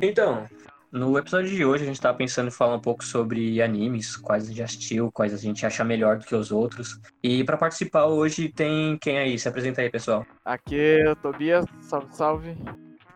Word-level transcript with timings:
Então, 0.00 0.46
no 0.92 1.18
episódio 1.18 1.50
de 1.50 1.64
hoje 1.64 1.84
a 1.84 1.86
gente 1.86 2.00
tá 2.00 2.14
pensando 2.14 2.48
em 2.48 2.50
falar 2.50 2.76
um 2.76 2.80
pouco 2.80 3.04
sobre 3.04 3.60
animes, 3.60 4.16
quais 4.16 4.44
a 4.44 4.48
gente 4.48 4.62
assistiu, 4.62 5.10
quais 5.12 5.34
a 5.34 5.36
gente 5.36 5.66
acha 5.66 5.84
melhor 5.84 6.18
do 6.18 6.24
que 6.24 6.34
os 6.34 6.50
outros. 6.50 7.00
E 7.22 7.42
para 7.44 7.56
participar 7.56 8.06
hoje 8.06 8.48
tem 8.48 8.96
quem 8.98 9.18
aí? 9.18 9.38
Se 9.38 9.48
apresenta 9.48 9.80
aí, 9.80 9.90
pessoal. 9.90 10.24
Aqui 10.44 11.00
é 11.00 11.10
o 11.10 11.16
Tobias, 11.16 11.66
salve, 11.80 12.16
salve. 12.16 12.56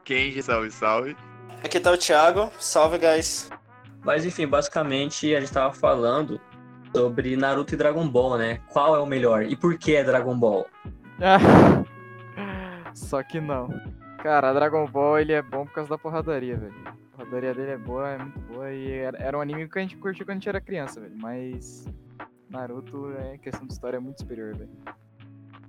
Kenji, 0.05 0.43
salve, 0.43 0.71
salve. 0.71 1.17
Aqui 1.63 1.79
tá 1.79 1.93
o 1.93 1.97
Thiago, 1.97 2.51
salve, 2.59 2.99
guys. 2.99 3.49
Mas 4.05 4.25
enfim, 4.25 4.47
basicamente 4.47 5.35
a 5.35 5.41
gente 5.41 5.53
tava 5.53 5.73
falando 5.73 6.41
sobre 6.95 7.37
Naruto 7.37 7.75
e 7.75 7.77
Dragon 7.77 8.09
Ball, 8.09 8.39
né? 8.39 8.61
Qual 8.69 8.95
é 8.97 9.01
o 9.01 9.07
melhor 9.07 9.45
e 9.45 9.57
por 9.57 9.77
que 9.77 9.95
é 9.95 10.05
Dragon 10.05 10.37
Ball? 10.39 10.67
Ah, 11.21 11.85
Só 12.95 13.23
que 13.23 13.41
não. 13.41 13.69
Cara, 14.19 14.53
Dragon 14.53 14.87
Ball 14.87 15.21
ele 15.21 15.33
é 15.33 15.43
bom 15.43 15.65
por 15.65 15.73
causa 15.73 15.91
da 15.91 15.99
porradaria, 15.99 16.57
velho. 16.57 16.75
A 16.87 17.17
porradaria 17.17 17.55
dele 17.55 17.71
é 17.71 17.79
boa, 17.79 18.09
é 18.11 18.19
muito 18.19 18.41
boa. 18.41 18.73
E 18.73 18.93
era, 18.93 19.19
era 19.19 19.39
um 19.39 19.41
anime 19.41 19.69
que 19.69 19.79
a 19.79 19.83
gente 19.83 19.97
curtiu 19.97 20.25
quando 20.25 20.31
a 20.31 20.35
gente 20.35 20.49
era 20.49 20.61
criança, 20.61 21.01
velho. 21.01 21.17
Mas 21.17 21.87
Naruto, 22.49 23.13
é 23.19 23.39
questão 23.39 23.67
de 23.67 23.73
história, 23.73 23.97
é 23.97 24.01
muito 24.01 24.21
superior, 24.21 24.55
velho. 24.57 24.71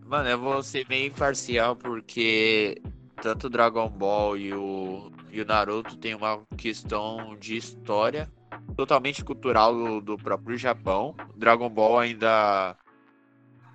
Mano, 0.05 0.27
eu 0.27 0.39
vou 0.39 0.61
ser 0.61 0.85
meio 0.89 1.07
imparcial 1.07 1.75
porque 1.75 2.81
tanto 3.21 3.47
o 3.47 3.49
Dragon 3.49 3.87
Ball 3.87 4.35
e 4.35 4.53
o, 4.53 5.11
e 5.31 5.41
o 5.41 5.45
Naruto 5.45 5.95
tem 5.95 6.15
uma 6.15 6.41
questão 6.57 7.37
de 7.39 7.55
história 7.55 8.29
totalmente 8.75 9.23
cultural 9.23 9.73
do, 9.73 10.01
do 10.01 10.17
próprio 10.17 10.57
Japão. 10.57 11.15
Dragon 11.35 11.69
Ball 11.69 11.99
ainda. 11.99 12.75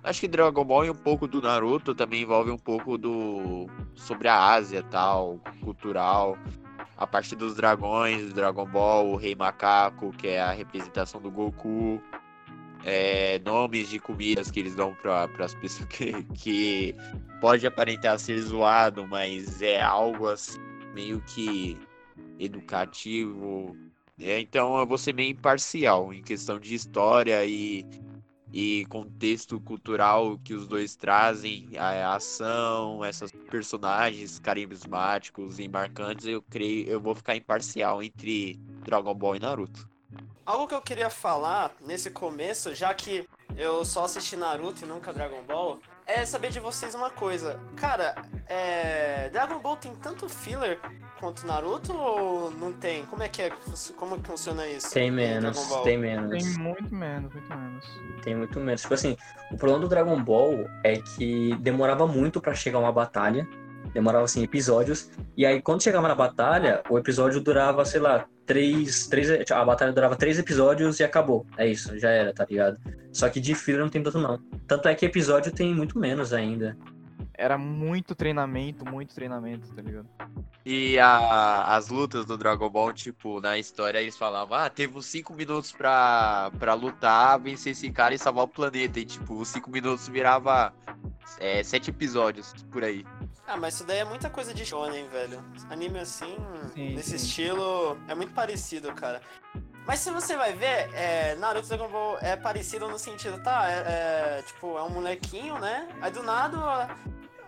Acho 0.03 0.21
que 0.21 0.27
Dragon 0.27 0.63
Ball 0.63 0.85
e 0.85 0.89
um 0.89 0.95
pouco 0.95 1.27
do 1.27 1.41
Naruto 1.41 1.93
também 1.93 2.21
envolve 2.23 2.51
um 2.51 2.57
pouco 2.57 2.97
do. 2.97 3.67
sobre 3.95 4.27
a 4.27 4.53
Ásia 4.53 4.83
tal, 4.83 5.39
cultural. 5.61 6.37
A 6.97 7.05
parte 7.05 7.35
dos 7.35 7.55
dragões, 7.55 8.33
Dragon 8.33 8.65
Ball, 8.65 9.09
o 9.11 9.15
Rei 9.15 9.35
Macaco, 9.35 10.11
que 10.13 10.27
é 10.29 10.41
a 10.41 10.51
representação 10.51 11.21
do 11.21 11.29
Goku. 11.29 12.01
é, 12.83 13.39
nomes 13.39 13.89
de 13.89 13.99
comidas 13.99 14.49
que 14.49 14.59
eles 14.59 14.75
dão 14.75 14.95
para 14.95 15.29
as 15.39 15.53
pessoas 15.55 15.87
que, 15.89 16.23
que 16.33 16.95
pode 17.41 17.67
aparentar 17.67 18.17
ser 18.19 18.39
zoado, 18.39 19.07
mas 19.07 19.61
é 19.61 19.81
algo 19.81 20.27
assim, 20.27 20.59
meio 20.93 21.21
que 21.21 21.77
educativo. 22.39 23.75
É, 24.19 24.39
então 24.39 24.77
eu 24.79 24.85
vou 24.85 24.97
ser 24.97 25.13
meio 25.13 25.31
imparcial 25.31 26.11
em 26.11 26.23
questão 26.23 26.59
de 26.59 26.73
história 26.73 27.45
e, 27.45 27.85
e 28.51 28.85
contexto 28.87 29.59
cultural 29.59 30.39
que 30.39 30.55
os 30.55 30.67
dois 30.67 30.95
trazem, 30.95 31.69
a 31.77 32.15
ação, 32.15 33.05
essas 33.05 33.31
personagens 33.49 34.39
carismáticos 34.39 35.59
e 35.59 35.67
marcantes, 35.67 36.25
eu 36.25 36.41
creio, 36.41 36.87
eu 36.89 36.99
vou 36.99 37.13
ficar 37.13 37.35
imparcial 37.35 38.01
entre 38.01 38.59
Dragon 38.83 39.13
Ball 39.13 39.35
e 39.35 39.39
Naruto. 39.39 39.87
Algo 40.45 40.65
que 40.65 40.73
eu 40.73 40.81
queria 40.81 41.09
falar 41.09 41.75
nesse 41.81 42.09
começo, 42.09 42.73
já 42.73 42.93
que 42.93 43.27
eu 43.55 43.83
só 43.83 44.05
assisti 44.05 44.35
Naruto 44.35 44.83
e 44.83 44.87
nunca 44.87 45.13
Dragon 45.13 45.43
Ball, 45.43 45.79
é 46.05 46.25
saber 46.25 46.51
de 46.51 46.59
vocês 46.59 46.95
uma 46.95 47.09
coisa. 47.09 47.59
Cara, 47.75 48.15
é... 48.47 49.29
Dragon 49.29 49.59
Ball 49.59 49.75
tem 49.75 49.93
tanto 49.95 50.29
filler 50.29 50.79
quanto 51.19 51.45
Naruto 51.45 51.93
ou 51.93 52.51
não 52.51 52.71
tem? 52.73 53.05
Como 53.05 53.23
é 53.23 53.29
que 53.29 53.41
é? 53.41 53.51
Como 53.95 54.19
que 54.19 54.27
funciona 54.27 54.67
isso? 54.67 54.91
Tem 54.91 55.07
em 55.07 55.11
menos, 55.11 55.67
tem 55.83 55.97
menos. 55.97 56.43
Tem 56.43 56.57
muito 56.57 56.95
menos, 56.95 57.33
muito 57.33 57.49
menos. 57.49 57.85
Tem 58.23 58.35
muito 58.35 58.59
menos. 58.59 58.81
Tipo 58.81 58.93
assim, 58.93 59.17
o 59.51 59.57
problema 59.57 59.81
do 59.81 59.89
Dragon 59.89 60.21
Ball 60.23 60.67
é 60.83 60.97
que 60.97 61.55
demorava 61.57 62.07
muito 62.07 62.39
pra 62.41 62.53
chegar 62.53 62.79
uma 62.79 62.91
batalha. 62.91 63.47
Demorava, 63.93 64.25
assim, 64.25 64.43
episódios. 64.43 65.09
E 65.35 65.45
aí, 65.45 65.61
quando 65.61 65.81
chegava 65.81 66.07
na 66.07 66.15
batalha, 66.15 66.83
o 66.89 66.97
episódio 66.97 67.39
durava, 67.39 67.85
sei 67.85 67.99
lá, 67.99 68.25
três. 68.45 69.07
três 69.07 69.29
a 69.49 69.65
batalha 69.65 69.93
durava 69.93 70.15
três 70.15 70.37
episódios 70.37 70.99
e 70.99 71.03
acabou. 71.03 71.45
É 71.57 71.67
isso, 71.67 71.97
já 71.97 72.09
era, 72.09 72.33
tá 72.33 72.45
ligado? 72.49 72.77
Só 73.11 73.29
que 73.29 73.39
de 73.39 73.55
filler 73.55 73.81
não 73.81 73.89
tem 73.89 74.03
tanto, 74.03 74.19
não. 74.19 74.39
Tanto 74.67 74.87
é 74.87 74.95
que 74.95 75.05
episódio 75.05 75.51
tem 75.51 75.73
muito 75.73 75.97
menos 75.97 76.33
ainda. 76.33 76.77
Era 77.37 77.55
muito 77.57 78.15
treinamento, 78.15 78.83
muito 78.83 79.13
treinamento, 79.13 79.71
tá 79.75 79.81
ligado? 79.81 80.07
E 80.65 80.97
a- 80.99 81.75
as 81.75 81.87
lutas 81.89 82.25
do 82.25 82.35
Dragon 82.35 82.67
Ball, 82.69 82.91
tipo, 82.91 83.39
na 83.39 83.57
história 83.59 83.99
eles 83.99 84.17
falavam, 84.17 84.57
ah, 84.57 84.69
teve 84.69 84.97
uns 84.97 85.05
5 85.05 85.33
minutos 85.35 85.71
pra, 85.71 86.51
pra 86.57 86.73
lutar, 86.73 87.39
vencer 87.39 87.73
esse 87.73 87.91
cara 87.91 88.15
e 88.15 88.17
salvar 88.17 88.45
o 88.45 88.47
planeta. 88.47 88.99
E 88.99 89.05
tipo, 89.05 89.35
os 89.35 89.47
5 89.49 89.69
minutos 89.69 90.07
virava 90.07 90.73
7 91.63 91.91
episódios 91.91 92.53
por 92.71 92.83
aí. 92.83 93.05
Ah, 93.45 93.55
mas 93.55 93.75
isso 93.75 93.85
daí 93.85 93.99
é 93.99 94.03
muita 94.05 94.29
coisa 94.29 94.53
de 94.53 94.65
shonen, 94.65 95.07
velho. 95.07 95.41
Anime 95.69 95.99
assim, 95.99 96.35
Sim, 96.73 96.95
nesse 96.95 97.11
sim. 97.11 97.15
estilo, 97.25 97.97
é 98.07 98.15
muito 98.15 98.33
parecido, 98.33 98.91
cara. 98.93 99.21
Mas 99.85 99.99
se 100.01 100.11
você 100.11 100.35
vai 100.35 100.53
ver, 100.53 100.89
é, 100.93 101.35
Naruto 101.35 101.67
e 101.67 101.69
Dragon 101.69 101.87
Ball 101.87 102.17
é 102.19 102.35
parecido 102.35 102.89
no 102.89 102.99
sentido, 102.99 103.41
tá? 103.41 103.69
É, 103.69 104.39
é, 104.39 104.41
tipo, 104.41 104.77
é 104.77 104.83
um 104.83 104.89
molequinho, 104.89 105.57
né? 105.59 105.87
Aí 106.01 106.11
do 106.11 106.21
nada 106.23 106.89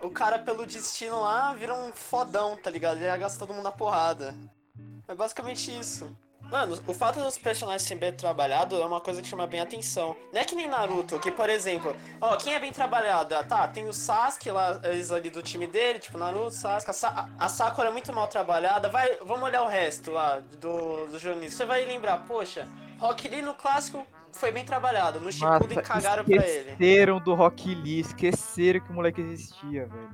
o 0.02 0.10
cara, 0.10 0.40
pelo 0.40 0.66
destino 0.66 1.22
lá, 1.22 1.54
vira 1.54 1.74
um 1.74 1.92
fodão, 1.94 2.58
tá 2.58 2.70
ligado? 2.70 2.98
Ele 2.98 3.18
gasta 3.18 3.40
todo 3.40 3.54
mundo 3.54 3.64
na 3.64 3.72
porrada. 3.72 4.36
É 5.08 5.16
basicamente 5.16 5.78
isso. 5.78 6.16
Mano, 6.50 6.80
o 6.88 6.94
fato 6.96 7.20
dos 7.20 7.38
personagens 7.38 7.84
serem 7.84 8.00
bem 8.00 8.14
trabalhados 8.14 8.80
é 8.80 8.84
uma 8.84 9.00
coisa 9.00 9.22
que 9.22 9.28
chama 9.28 9.46
bem 9.46 9.60
atenção. 9.60 10.16
Não 10.34 10.42
é 10.42 10.44
que 10.44 10.56
nem 10.56 10.68
Naruto, 10.68 11.20
que, 11.20 11.30
por 11.30 11.48
exemplo, 11.48 11.96
ó, 12.20 12.36
quem 12.38 12.56
é 12.56 12.60
bem 12.60 12.72
trabalhado? 12.72 13.36
Ah, 13.36 13.44
Tá, 13.44 13.68
tem 13.68 13.88
o 13.88 13.94
Sasuke 13.94 14.50
lá, 14.50 14.80
eles 14.84 15.12
ali 15.12 15.30
do 15.30 15.44
time 15.44 15.68
dele, 15.68 16.00
tipo 16.00 16.18
Naruto, 16.18 16.52
Sasuke, 16.52 16.90
a, 16.90 16.94
Sa 16.94 17.30
a 17.38 17.50
Sakura 17.50 17.90
é 17.90 17.92
muito 17.92 18.12
mal 18.12 18.28
trabalhada. 18.28 18.90
Vai, 18.90 19.18
vamos 19.18 19.44
olhar 19.44 19.62
o 19.62 19.68
resto 19.68 20.12
lá 20.12 20.40
do, 20.40 21.06
do 21.08 21.20
jornalismo. 21.20 21.56
Você 21.56 21.66
vai 21.66 21.86
lembrar, 21.86 22.26
poxa, 22.26 22.68
Rock 23.00 23.28
Lee 23.28 23.44
no 23.44 23.54
clássico 23.54 24.06
foi 24.34 24.52
bem 24.52 24.64
trabalhado, 24.66 25.20
no 25.20 25.32
Shippuden 25.32 25.82
cagaram 25.82 26.24
pra 26.24 26.36
ele. 26.36 26.72
esqueceram 26.72 27.20
do 27.20 27.34
Rock 27.34 27.74
Lee, 27.76 28.00
esqueceram 28.00 28.80
que 28.80 28.90
o 28.92 28.94
moleque 28.94 29.22
existia, 29.22 29.86
velho. 29.86 30.10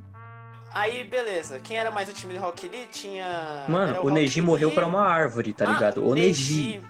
Aí, 0.73 1.03
beleza, 1.05 1.59
quem 1.59 1.77
era 1.77 1.89
mais 1.89 2.09
o 2.09 2.13
time 2.13 2.33
de 2.33 2.39
Rock 2.39 2.67
Lee 2.67 2.87
tinha... 2.91 3.25
era 3.25 3.71
Mano, 3.71 3.93
o 3.93 4.03
Rock 4.03 4.11
Neji 4.11 4.41
Lee, 4.41 4.47
morreu 4.47 4.71
pra 4.71 4.85
uma 4.85 5.01
árvore, 5.07 5.53
tá 5.53 5.65
Ah, 5.69 5.73
ligado? 5.73 6.05
O 6.05 6.13
Neji. 6.13 6.83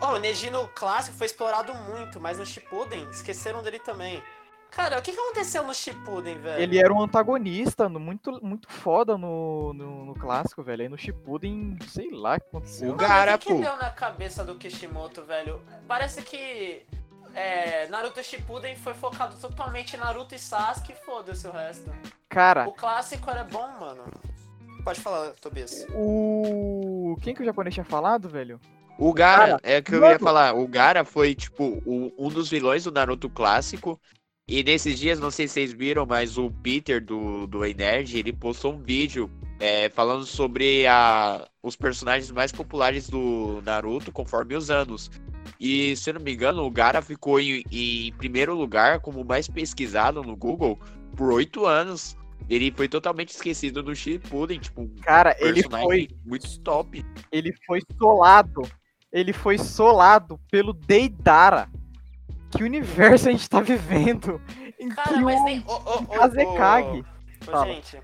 Oh, 0.00 0.12
o 0.14 0.18
Neji 0.18 0.50
no 0.50 0.68
clássico 0.68 1.16
foi 1.16 1.26
explorado 1.26 1.74
muito, 1.74 2.20
mas 2.20 2.38
no 2.38 2.46
Shippuden 2.46 3.08
esqueceram 3.10 3.62
dele 3.62 3.80
também. 3.80 4.22
Cara, 4.70 4.98
o 4.98 5.02
que, 5.02 5.10
aconteceu 5.10 5.64
no 5.64 5.74
Shippuden, 5.74 6.38
velho? 6.38 6.62
Ele 6.62 6.78
era 6.78 6.92
um 6.92 7.00
antagonista 7.02 7.88
no- 7.88 7.98
muito, 7.98 8.38
muito 8.44 8.68
foda 8.70 9.16
no, 9.18 9.72
no, 9.72 10.04
no 10.06 10.14
clássico, 10.14 10.62
velho. 10.62 10.82
Aí 10.82 10.88
no 10.88 10.96
Shippuden, 10.98 11.76
sei 11.88 12.10
lá 12.10 12.36
o 12.36 12.40
que 12.40 12.46
aconteceu. 12.46 12.92
O 12.92 12.96
Gara, 12.96 13.34
o 13.34 13.38
que, 13.38 13.54
deu 13.54 13.76
na 13.76 13.90
cabeça 13.90 14.44
do 14.44 14.54
Kishimoto, 14.54 15.22
velho? 15.24 15.60
Parece 15.86 16.22
que 16.22 16.86
é, 17.34 17.88
Naruto 17.88 18.22
Shippuden 18.22 18.76
foi 18.76 18.94
focado 18.94 19.36
totalmente 19.36 19.96
em 19.96 19.98
Naruto 19.98 20.34
e 20.34 20.38
Sasuke 20.38 20.94
foda-se 21.04 21.46
o 21.46 21.50
resto. 21.52 21.90
Cara, 22.28 22.68
O 22.68 22.72
clássico 22.72 23.28
era 23.30 23.44
bom, 23.44 23.66
mano. 23.80 24.04
Pode 24.84 25.00
falar, 25.00 25.30
Tobias. 25.40 25.86
o. 25.94 27.16
Quem 27.22 27.34
que 27.34 27.42
o 27.42 27.44
japonês 27.44 27.74
tinha 27.74 27.84
falado, 27.84 28.28
velho? 28.28 28.60
O 28.98 29.12
Gara, 29.12 29.46
Cara, 29.46 29.60
é 29.62 29.78
o 29.78 29.82
que 29.82 29.94
eu 29.94 30.04
ia 30.04 30.18
falar, 30.18 30.54
o 30.56 30.66
Gara 30.66 31.04
foi, 31.04 31.34
tipo, 31.34 31.80
o- 31.86 32.12
um 32.18 32.28
dos 32.28 32.48
vilões 32.50 32.84
do 32.84 32.90
Naruto 32.92 33.28
clássico. 33.30 34.00
E 34.48 34.64
nesses 34.64 34.98
dias, 34.98 35.20
não 35.20 35.30
sei 35.30 35.46
se 35.46 35.54
vocês 35.54 35.72
viram, 35.74 36.06
mas 36.06 36.38
o 36.38 36.50
Peter 36.50 37.04
do, 37.04 37.46
do 37.46 37.62
Ei 37.62 37.74
Nerd, 37.74 38.18
ele 38.18 38.32
postou 38.32 38.72
um 38.72 38.82
vídeo 38.82 39.30
é, 39.60 39.90
falando 39.90 40.24
sobre 40.24 40.86
a, 40.86 41.46
os 41.62 41.76
personagens 41.76 42.30
mais 42.30 42.50
populares 42.50 43.10
do 43.10 43.60
Naruto 43.62 44.10
conforme 44.10 44.54
os 44.54 44.70
anos. 44.70 45.10
E, 45.60 45.94
se 45.96 46.08
eu 46.08 46.14
não 46.14 46.22
me 46.22 46.32
engano, 46.32 46.64
o 46.64 46.70
Gara 46.70 47.02
ficou 47.02 47.38
em, 47.38 47.62
em 47.70 48.10
primeiro 48.14 48.54
lugar 48.54 49.00
como 49.00 49.22
mais 49.22 49.48
pesquisado 49.48 50.22
no 50.22 50.34
Google 50.34 50.78
por 51.14 51.30
oito 51.32 51.66
anos. 51.66 52.16
Ele 52.48 52.72
foi 52.74 52.88
totalmente 52.88 53.30
esquecido 53.30 53.82
no 53.82 53.94
Shippuden, 53.94 54.58
tipo, 54.58 54.80
um 54.80 54.88
Cara, 55.02 55.36
ele 55.38 55.54
personagem 55.54 55.86
foi, 55.86 56.08
muito 56.24 56.60
top. 56.60 57.04
ele 57.30 57.52
foi 57.66 57.82
solado. 57.98 58.62
Ele 59.12 59.32
foi 59.34 59.58
solado 59.58 60.40
pelo 60.50 60.72
Deidara. 60.72 61.68
Que 62.50 62.64
universo 62.64 63.28
a 63.28 63.32
gente 63.32 63.48
tá 63.48 63.60
vivendo? 63.60 64.40
Em 64.78 64.88
Cara, 64.88 65.08
que 65.08 65.20
mas 65.20 65.40
o 65.40 65.44
nem. 65.44 65.64
Ô, 65.66 65.72
ô, 65.72 65.94
ô, 66.02 66.06
Kazekage. 66.06 67.04
ô, 67.42 67.44
Fala. 67.44 67.66
gente. 67.66 68.02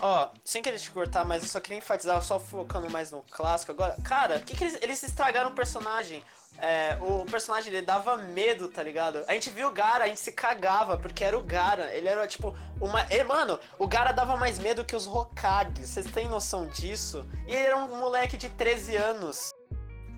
Ó, 0.00 0.28
sem 0.44 0.62
querer 0.62 0.78
te 0.78 0.90
cortar, 0.90 1.24
mas 1.24 1.42
eu 1.42 1.48
só 1.48 1.58
queria 1.58 1.78
enfatizar, 1.78 2.20
só 2.22 2.38
focando 2.38 2.90
mais 2.90 3.10
no 3.10 3.22
clássico 3.30 3.72
agora. 3.72 3.96
Cara, 4.04 4.36
o 4.36 4.40
que, 4.42 4.56
que 4.56 4.64
eles, 4.64 4.78
eles 4.82 5.02
estragaram 5.02 5.50
o 5.50 5.54
personagem? 5.54 6.22
É, 6.58 6.96
o 7.02 7.24
personagem 7.26 7.70
dele 7.70 7.84
dava 7.84 8.16
medo, 8.16 8.68
tá 8.68 8.82
ligado? 8.82 9.22
A 9.28 9.32
gente 9.34 9.50
viu 9.50 9.68
o 9.68 9.72
Gara, 9.72 10.04
a 10.04 10.08
gente 10.08 10.20
se 10.20 10.32
cagava, 10.32 10.96
porque 10.96 11.22
era 11.22 11.38
o 11.38 11.42
Gara. 11.42 11.94
Ele 11.94 12.08
era 12.08 12.26
tipo 12.26 12.56
uma. 12.80 13.06
E, 13.10 13.22
mano, 13.24 13.58
o 13.78 13.86
Gara 13.86 14.12
dava 14.12 14.36
mais 14.36 14.58
medo 14.58 14.84
que 14.84 14.96
os 14.96 15.06
Hokages. 15.06 15.88
Vocês 15.88 16.06
têm 16.06 16.28
noção 16.28 16.66
disso? 16.66 17.26
E 17.46 17.54
ele 17.54 17.66
era 17.66 17.76
um 17.76 17.98
moleque 17.98 18.36
de 18.36 18.48
13 18.48 18.96
anos. 18.96 19.52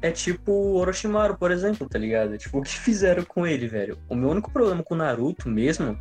É 0.00 0.10
tipo 0.10 0.52
o 0.52 0.76
Orochimaru, 0.76 1.36
por 1.36 1.50
exemplo, 1.50 1.88
tá 1.88 1.98
ligado? 1.98 2.36
Tipo, 2.38 2.58
o 2.58 2.62
que 2.62 2.78
fizeram 2.78 3.24
com 3.24 3.46
ele, 3.46 3.66
velho? 3.66 3.98
O 4.08 4.14
meu 4.14 4.30
único 4.30 4.50
problema 4.50 4.82
com 4.82 4.94
o 4.94 4.98
Naruto 4.98 5.48
mesmo 5.48 5.98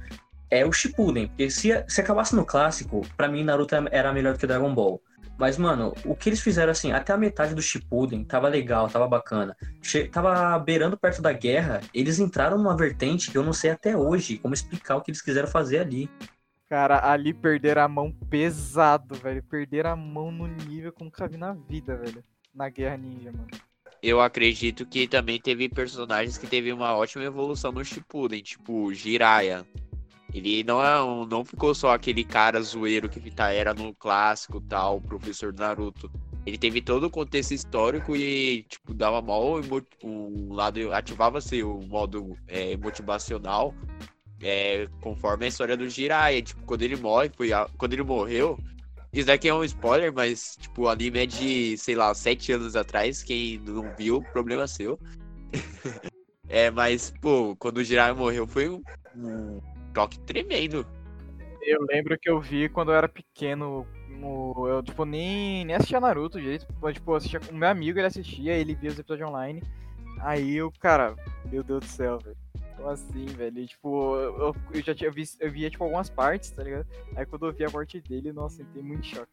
é 0.49 0.65
o 0.65 0.71
Shippuden. 0.71 1.27
Porque 1.27 1.49
se, 1.49 1.83
se 1.87 2.01
acabasse 2.01 2.35
no 2.35 2.45
clássico, 2.45 3.01
pra 3.15 3.27
mim 3.27 3.43
Naruto 3.43 3.75
era 3.91 4.13
melhor 4.13 4.33
do 4.33 4.39
que 4.39 4.47
Dragon 4.47 4.73
Ball. 4.73 5.01
Mas, 5.37 5.57
mano, 5.57 5.93
o 6.03 6.15
que 6.15 6.29
eles 6.29 6.41
fizeram 6.41 6.71
assim, 6.71 6.91
até 6.91 7.13
a 7.13 7.17
metade 7.17 7.53
do 7.53 7.61
Shippuden 7.61 8.23
tava 8.23 8.47
legal, 8.47 8.89
tava 8.89 9.07
bacana. 9.07 9.55
Che 9.83 10.07
tava 10.07 10.57
beirando 10.57 10.97
perto 10.97 11.21
da 11.21 11.31
guerra, 11.31 11.79
eles 11.93 12.17
entraram 12.17 12.57
numa 12.57 12.75
vertente 12.75 13.29
que 13.29 13.37
eu 13.37 13.43
não 13.43 13.53
sei 13.53 13.69
até 13.69 13.95
hoje 13.95 14.39
como 14.39 14.55
explicar 14.55 14.95
o 14.95 15.01
que 15.01 15.11
eles 15.11 15.21
quiseram 15.21 15.47
fazer 15.47 15.79
ali. 15.79 16.09
Cara, 16.67 17.09
ali 17.09 17.33
perderam 17.33 17.83
a 17.83 17.87
mão 17.87 18.11
pesado, 18.11 19.15
velho. 19.15 19.43
Perderam 19.43 19.91
a 19.91 19.95
mão 19.95 20.31
no 20.31 20.47
nível 20.47 20.91
que 20.91 21.03
nunca 21.03 21.27
vi 21.27 21.37
na 21.37 21.53
vida, 21.53 21.95
velho. 21.95 22.23
Na 22.53 22.67
Guerra 22.67 22.97
Ninja, 22.97 23.31
mano. 23.31 23.47
Eu 24.01 24.21
acredito 24.21 24.85
que 24.85 25.07
também 25.07 25.39
teve 25.39 25.67
personagens 25.67 26.37
que 26.37 26.47
teve 26.47 26.71
uma 26.71 26.95
ótima 26.95 27.23
evolução 27.23 27.71
no 27.71 27.83
Shippuden, 27.83 28.41
tipo 28.41 28.93
Jiraiya. 28.93 29.65
Ele 30.33 30.63
não, 30.63 30.83
é 30.83 31.01
um, 31.01 31.25
não 31.25 31.43
ficou 31.43 31.73
só 31.73 31.93
aquele 31.93 32.23
cara 32.23 32.61
zoeiro 32.61 33.09
que 33.09 33.31
tá, 33.31 33.51
era 33.51 33.73
no 33.73 33.93
clássico 33.95 34.61
tal, 34.61 35.01
professor 35.01 35.53
Naruto. 35.53 36.11
Ele 36.45 36.57
teve 36.57 36.81
todo 36.81 37.05
o 37.05 37.09
contexto 37.09 37.53
histórico 37.53 38.15
e, 38.15 38.63
tipo, 38.63 38.93
dava 38.93 39.21
mal 39.21 39.59
um 40.03 40.53
lado, 40.53 40.93
ativava-se 40.93 41.63
o 41.63 41.81
modo 41.81 42.37
é, 42.47 42.77
motivacional 42.77 43.73
é, 44.41 44.87
conforme 45.01 45.45
a 45.45 45.47
história 45.49 45.75
do 45.75 45.89
Jiraiya. 45.89 46.41
Tipo, 46.41 46.63
quando 46.65 46.83
ele 46.83 46.95
morre, 46.95 47.31
foi 47.35 47.51
a... 47.51 47.67
quando 47.77 47.93
ele 47.93 48.03
morreu. 48.03 48.57
Isso 49.11 49.27
daqui 49.27 49.47
é 49.47 49.53
um 49.53 49.63
spoiler, 49.63 50.13
mas, 50.13 50.57
tipo, 50.59 50.83
o 50.83 50.89
anime 50.89 51.19
é 51.19 51.25
de, 51.25 51.77
sei 51.77 51.95
lá, 51.95 52.13
sete 52.13 52.51
anos 52.51 52.75
atrás. 52.75 53.23
Quem 53.23 53.57
não 53.59 53.89
viu, 53.95 54.21
problema 54.33 54.67
seu. 54.67 54.99
é, 56.47 56.69
mas, 56.69 57.13
pô, 57.21 57.55
quando 57.55 57.77
o 57.77 57.83
Jiraiya 57.83 58.13
morreu 58.13 58.45
foi 58.45 58.69
um, 58.69 58.81
um 59.15 59.59
tremendo. 60.25 60.85
Eu 61.61 61.85
lembro 61.89 62.17
que 62.19 62.29
eu 62.29 62.39
vi 62.39 62.69
quando 62.69 62.91
eu 62.91 62.95
era 62.95 63.07
pequeno. 63.07 63.87
No, 64.09 64.67
eu, 64.67 64.81
tipo, 64.81 65.05
nem, 65.05 65.65
nem 65.65 65.75
assistia 65.75 65.99
Naruto 65.99 66.39
direito. 66.39 66.65
Tipo, 66.93 67.15
assistia, 67.15 67.39
o 67.51 67.55
meu 67.55 67.69
amigo 67.69 67.99
ele 67.99 68.07
assistia, 68.07 68.53
ele 68.53 68.75
via 68.75 68.89
os 68.89 68.99
episódios 68.99 69.29
online. 69.29 69.61
Aí 70.21 70.55
eu, 70.55 70.71
cara, 70.79 71.15
meu 71.45 71.63
Deus 71.63 71.81
do 71.81 71.85
céu, 71.85 72.17
velho. 72.19 72.37
Como 72.77 72.89
assim, 72.89 73.25
velho? 73.25 73.65
Tipo, 73.65 74.15
eu, 74.17 74.55
eu 74.71 74.81
já 74.81 74.93
tinha 74.93 75.11
visto, 75.11 75.41
eu 75.41 75.51
via, 75.51 75.69
tipo, 75.69 75.83
algumas 75.83 76.09
partes, 76.09 76.51
tá 76.51 76.63
ligado? 76.63 76.85
Aí 77.15 77.25
quando 77.25 77.47
eu 77.47 77.53
vi 77.53 77.65
a 77.65 77.69
morte 77.69 77.99
dele, 77.99 78.31
nossa, 78.31 78.63
eu 78.75 78.83
muito 78.83 79.05
choque. 79.05 79.31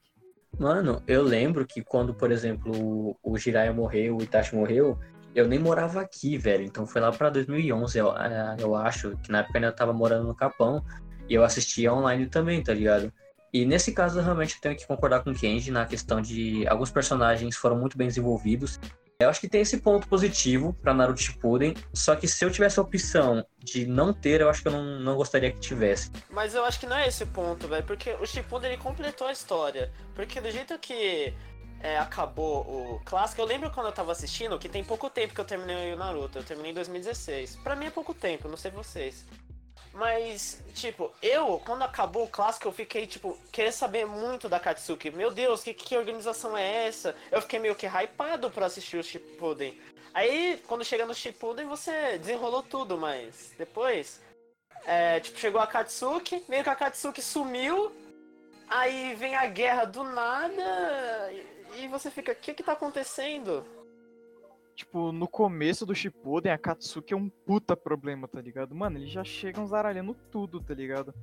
Mano, 0.58 1.02
eu 1.06 1.23
lembro 1.23 1.67
que 1.67 1.82
quando, 1.82 2.14
por 2.14 2.32
exemplo, 2.32 3.17
o 3.23 3.37
Jiraiya 3.37 3.73
morreu, 3.73 4.17
o 4.17 4.23
Itachi 4.23 4.55
morreu, 4.55 4.99
eu 5.35 5.46
nem 5.46 5.58
morava 5.58 6.00
aqui, 6.00 6.38
velho. 6.38 6.64
Então 6.64 6.87
foi 6.87 7.00
lá 7.00 7.12
pra 7.12 7.29
2011, 7.29 7.99
eu, 7.99 8.17
é, 8.17 8.56
eu 8.58 8.75
acho, 8.75 9.17
que 9.19 9.31
na 9.31 9.41
época 9.41 9.58
eu 9.58 9.62
ainda 9.62 9.76
tava 9.76 9.93
morando 9.93 10.26
no 10.26 10.35
Capão. 10.35 10.82
E 11.29 11.35
eu 11.35 11.44
assistia 11.44 11.93
online 11.93 12.26
também, 12.26 12.62
tá 12.62 12.73
ligado? 12.73 13.12
E 13.52 13.64
nesse 13.64 13.93
caso, 13.93 14.19
eu 14.19 14.25
realmente 14.25 14.61
tenho 14.61 14.76
que 14.76 14.87
concordar 14.87 15.23
com 15.23 15.31
o 15.31 15.35
Kenji 15.35 15.70
na 15.70 15.87
questão 15.87 16.20
de 16.20 16.67
alguns 16.67 16.91
personagens 16.91 17.56
foram 17.56 17.76
muito 17.76 17.96
bem 17.96 18.08
desenvolvidos 18.08 18.81
eu 19.19 19.28
acho 19.28 19.40
que 19.40 19.49
tem 19.49 19.61
esse 19.61 19.78
ponto 19.78 20.08
positivo 20.08 20.72
para 20.82 20.93
Naruto 20.93 21.20
Shippuden, 21.20 21.75
só 21.93 22.16
que 22.16 22.26
se 22.26 22.44
eu 22.44 22.50
tivesse 22.50 22.78
a 22.78 22.82
opção 22.82 23.44
de 23.58 23.87
não 23.87 24.12
ter, 24.12 24.40
eu 24.40 24.49
acho 24.49 24.62
que 24.62 24.69
eu 24.69 24.72
não, 24.72 25.00
não 25.00 25.16
gostaria 25.16 25.52
que 25.52 25.61
tivesse. 25.61 26.11
Mas 26.31 26.55
eu 26.55 26.64
acho 26.64 26.81
que 26.81 26.87
não 26.87 26.96
é 26.96 27.06
esse 27.06 27.25
ponto, 27.26 27.69
velho, 27.69 27.84
porque 27.84 28.12
o 28.14 28.26
Shippuden 28.26 28.72
ele 28.72 28.82
completou 28.82 29.26
a 29.26 29.32
história. 29.32 29.93
Porque 30.14 30.40
do 30.40 30.50
jeito 30.50 30.76
que 30.78 31.32
é, 31.81 31.99
acabou 31.99 32.62
o 32.62 33.00
clássico, 33.05 33.40
eu 33.40 33.46
lembro 33.46 33.70
quando 33.70 33.87
eu 33.87 33.93
tava 33.93 34.11
assistindo, 34.11 34.58
que 34.58 34.69
tem 34.69 34.82
pouco 34.82 35.08
tempo 35.08 35.34
que 35.34 35.40
eu 35.40 35.44
terminei 35.44 35.93
o 35.93 35.96
Naruto, 35.96 36.38
eu 36.38 36.44
terminei 36.44 36.72
em 36.72 36.75
2016. 36.75 37.56
Para 37.56 37.76
mim 37.76 37.87
é 37.87 37.90
pouco 37.90 38.12
tempo, 38.14 38.49
não 38.49 38.56
sei 38.56 38.70
vocês. 38.70 39.25
Mas, 39.94 40.61
tipo, 40.75 41.12
eu, 41.23 41.62
quando 41.64 41.82
acabou 41.82 42.25
o 42.25 42.29
clássico, 42.29 42.67
eu 42.67 42.73
fiquei, 42.73 43.06
tipo, 43.06 43.38
querendo 43.52 43.73
saber 43.73 44.05
muito 44.05 44.49
da 44.49 44.58
Katsuki. 44.58 45.08
Meu 45.11 45.31
Deus, 45.31 45.62
que, 45.62 45.73
que 45.73 45.96
organização 45.96 46.56
é 46.56 46.88
essa? 46.88 47.14
Eu 47.31 47.41
fiquei 47.41 47.61
meio 47.61 47.76
que 47.76 47.87
hypado 47.87 48.50
pra 48.50 48.67
assistir 48.67 48.96
o 48.96 49.05
Shippuden. 49.05 49.81
Aí, 50.12 50.61
quando 50.67 50.85
chega 50.85 51.06
no 51.06 51.14
Shippuden, 51.14 51.67
você 51.67 52.19
desenrolou 52.19 52.62
tudo, 52.62 52.99
mas 52.99 53.52
depois, 53.56 54.20
é, 54.85 55.20
tipo, 55.20 55.38
chegou 55.38 55.61
a 55.61 55.67
Katsuki, 55.67 56.44
meio 56.49 56.64
que 56.64 56.70
a 56.70 56.75
Katsuki 56.75 57.23
sumiu, 57.23 57.93
aí 58.69 59.14
vem 59.14 59.37
a 59.37 59.46
guerra 59.46 59.85
do 59.85 60.02
nada, 60.02 61.32
e, 61.32 61.85
e 61.85 61.88
você 61.88 62.11
fica, 62.11 62.32
o 62.32 62.37
que 62.37 62.52
que 62.52 62.64
tá 62.64 62.73
acontecendo? 62.73 63.64
Tipo, 64.75 65.12
no 65.12 65.29
começo 65.29 65.87
do 65.87 65.94
Shippuden, 65.94 66.50
a 66.53 66.59
Katsuki 66.59 67.15
é 67.15 67.17
um 67.17 67.29
puta 67.29 67.76
problema, 67.76 68.26
tá 68.26 68.41
ligado? 68.41 68.75
Mano, 68.75 68.99
eles 68.99 69.11
já 69.11 69.23
chegam 69.23 69.67
zaralhando 69.67 70.15
tudo, 70.32 70.61
tá 70.61 70.75
ligado? 70.75 71.15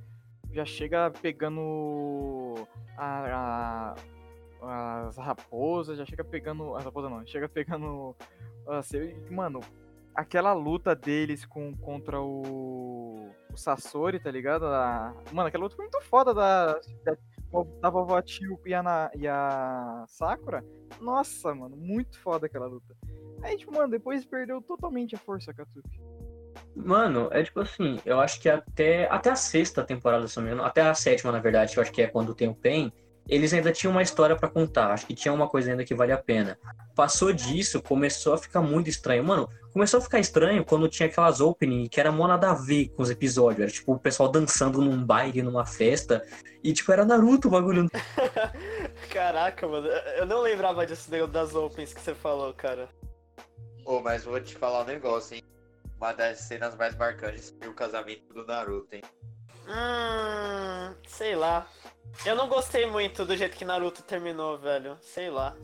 Já 0.52 0.64
chega 0.64 1.10
pegando 1.10 2.66
a, 2.96 3.94
a, 4.62 5.06
as 5.08 5.16
raposas, 5.18 5.98
já 5.98 6.06
chega 6.06 6.24
pegando. 6.24 6.74
As 6.76 6.84
raposas 6.84 7.10
não, 7.10 7.26
chega 7.26 7.48
pegando. 7.48 8.16
Assim, 8.66 9.14
mano, 9.30 9.60
aquela 10.14 10.52
luta 10.52 10.94
deles 10.94 11.44
com, 11.44 11.74
contra 11.76 12.20
o, 12.20 13.30
o 13.52 13.56
Sasori, 13.56 14.18
tá 14.18 14.30
ligado? 14.30 14.66
A, 14.66 15.14
mano, 15.32 15.48
aquela 15.48 15.64
luta 15.64 15.76
foi 15.76 15.84
muito 15.84 16.00
foda 16.02 16.32
da, 16.32 16.74
da, 17.04 17.16
da 17.80 17.90
vovó 17.90 18.20
Tio 18.22 18.58
e 18.64 18.72
a, 18.72 19.10
e 19.14 19.28
a 19.28 20.04
Sakura. 20.08 20.64
Nossa, 21.00 21.54
mano, 21.54 21.76
muito 21.76 22.18
foda 22.18 22.46
aquela 22.46 22.66
luta. 22.66 22.96
Aí, 23.42 23.56
tipo, 23.56 23.72
mano, 23.72 23.90
depois 23.90 24.24
perdeu 24.24 24.60
totalmente 24.62 25.14
a 25.14 25.18
força, 25.18 25.52
Katsuki. 25.52 26.00
Mano, 26.74 27.28
é 27.32 27.42
tipo 27.42 27.60
assim, 27.60 27.98
eu 28.04 28.20
acho 28.20 28.40
que 28.40 28.48
até, 28.48 29.08
até 29.10 29.30
a 29.30 29.36
sexta 29.36 29.82
temporada, 29.82 30.26
se 30.26 30.36
não 30.36 30.44
me 30.44 30.50
engano, 30.50 30.66
até 30.66 30.80
a 30.82 30.94
sétima, 30.94 31.32
na 31.32 31.40
verdade, 31.40 31.72
que 31.72 31.78
eu 31.78 31.82
acho 31.82 31.92
que 31.92 32.02
é 32.02 32.06
quando 32.06 32.34
tem 32.34 32.48
o 32.48 32.54
Pen, 32.54 32.92
eles 33.28 33.52
ainda 33.52 33.72
tinham 33.72 33.92
uma 33.92 34.02
história 34.02 34.34
para 34.34 34.48
contar. 34.48 34.90
Acho 34.90 35.06
que 35.06 35.14
tinha 35.14 35.32
uma 35.32 35.48
coisa 35.48 35.70
ainda 35.70 35.84
que 35.84 35.94
vale 35.94 36.12
a 36.12 36.18
pena. 36.18 36.58
Passou 36.94 37.32
disso, 37.32 37.80
começou 37.80 38.34
a 38.34 38.38
ficar 38.38 38.60
muito 38.60 38.90
estranho. 38.90 39.22
Mano, 39.22 39.48
começou 39.72 39.98
a 39.98 40.02
ficar 40.02 40.18
estranho 40.18 40.64
quando 40.64 40.88
tinha 40.88 41.08
aquelas 41.08 41.40
opening 41.40 41.88
que 41.88 42.00
era 42.00 42.10
mó 42.10 42.26
nada 42.26 42.50
a 42.50 42.54
ver 42.54 42.88
com 42.88 43.02
os 43.02 43.10
episódios. 43.10 43.60
Era 43.60 43.70
tipo 43.70 43.92
o 43.92 43.98
pessoal 43.98 44.28
dançando 44.28 44.80
num 44.80 45.04
baile, 45.04 45.42
numa 45.42 45.64
festa. 45.64 46.22
E 46.64 46.72
tipo, 46.72 46.90
era 46.92 47.04
Naruto 47.04 47.48
o 47.48 47.50
bagulho. 47.50 47.88
Caraca, 49.12 49.68
mano. 49.68 49.86
Eu 49.86 50.26
não 50.26 50.40
lembrava 50.40 50.84
disso 50.84 51.10
das 51.28 51.54
opens 51.54 51.94
que 51.94 52.00
você 52.00 52.14
falou, 52.14 52.52
cara. 52.52 52.88
Pô, 53.84 53.98
oh, 53.98 54.00
mas 54.00 54.24
vou 54.24 54.40
te 54.40 54.54
falar 54.54 54.82
um 54.82 54.86
negócio, 54.86 55.36
hein? 55.36 55.42
Uma 55.96 56.12
das 56.12 56.38
cenas 56.40 56.76
mais 56.76 56.96
marcantes 56.96 57.54
foi 57.58 57.68
o 57.68 57.74
casamento 57.74 58.32
do 58.32 58.46
Naruto, 58.46 58.94
hein? 58.94 59.02
Hum, 59.68 60.94
sei 61.06 61.34
lá. 61.34 61.66
Eu 62.24 62.36
não 62.36 62.48
gostei 62.48 62.86
muito 62.86 63.24
do 63.24 63.36
jeito 63.36 63.56
que 63.56 63.64
Naruto 63.64 64.02
terminou, 64.02 64.58
velho. 64.58 64.96
Sei 65.00 65.30
lá. 65.30 65.56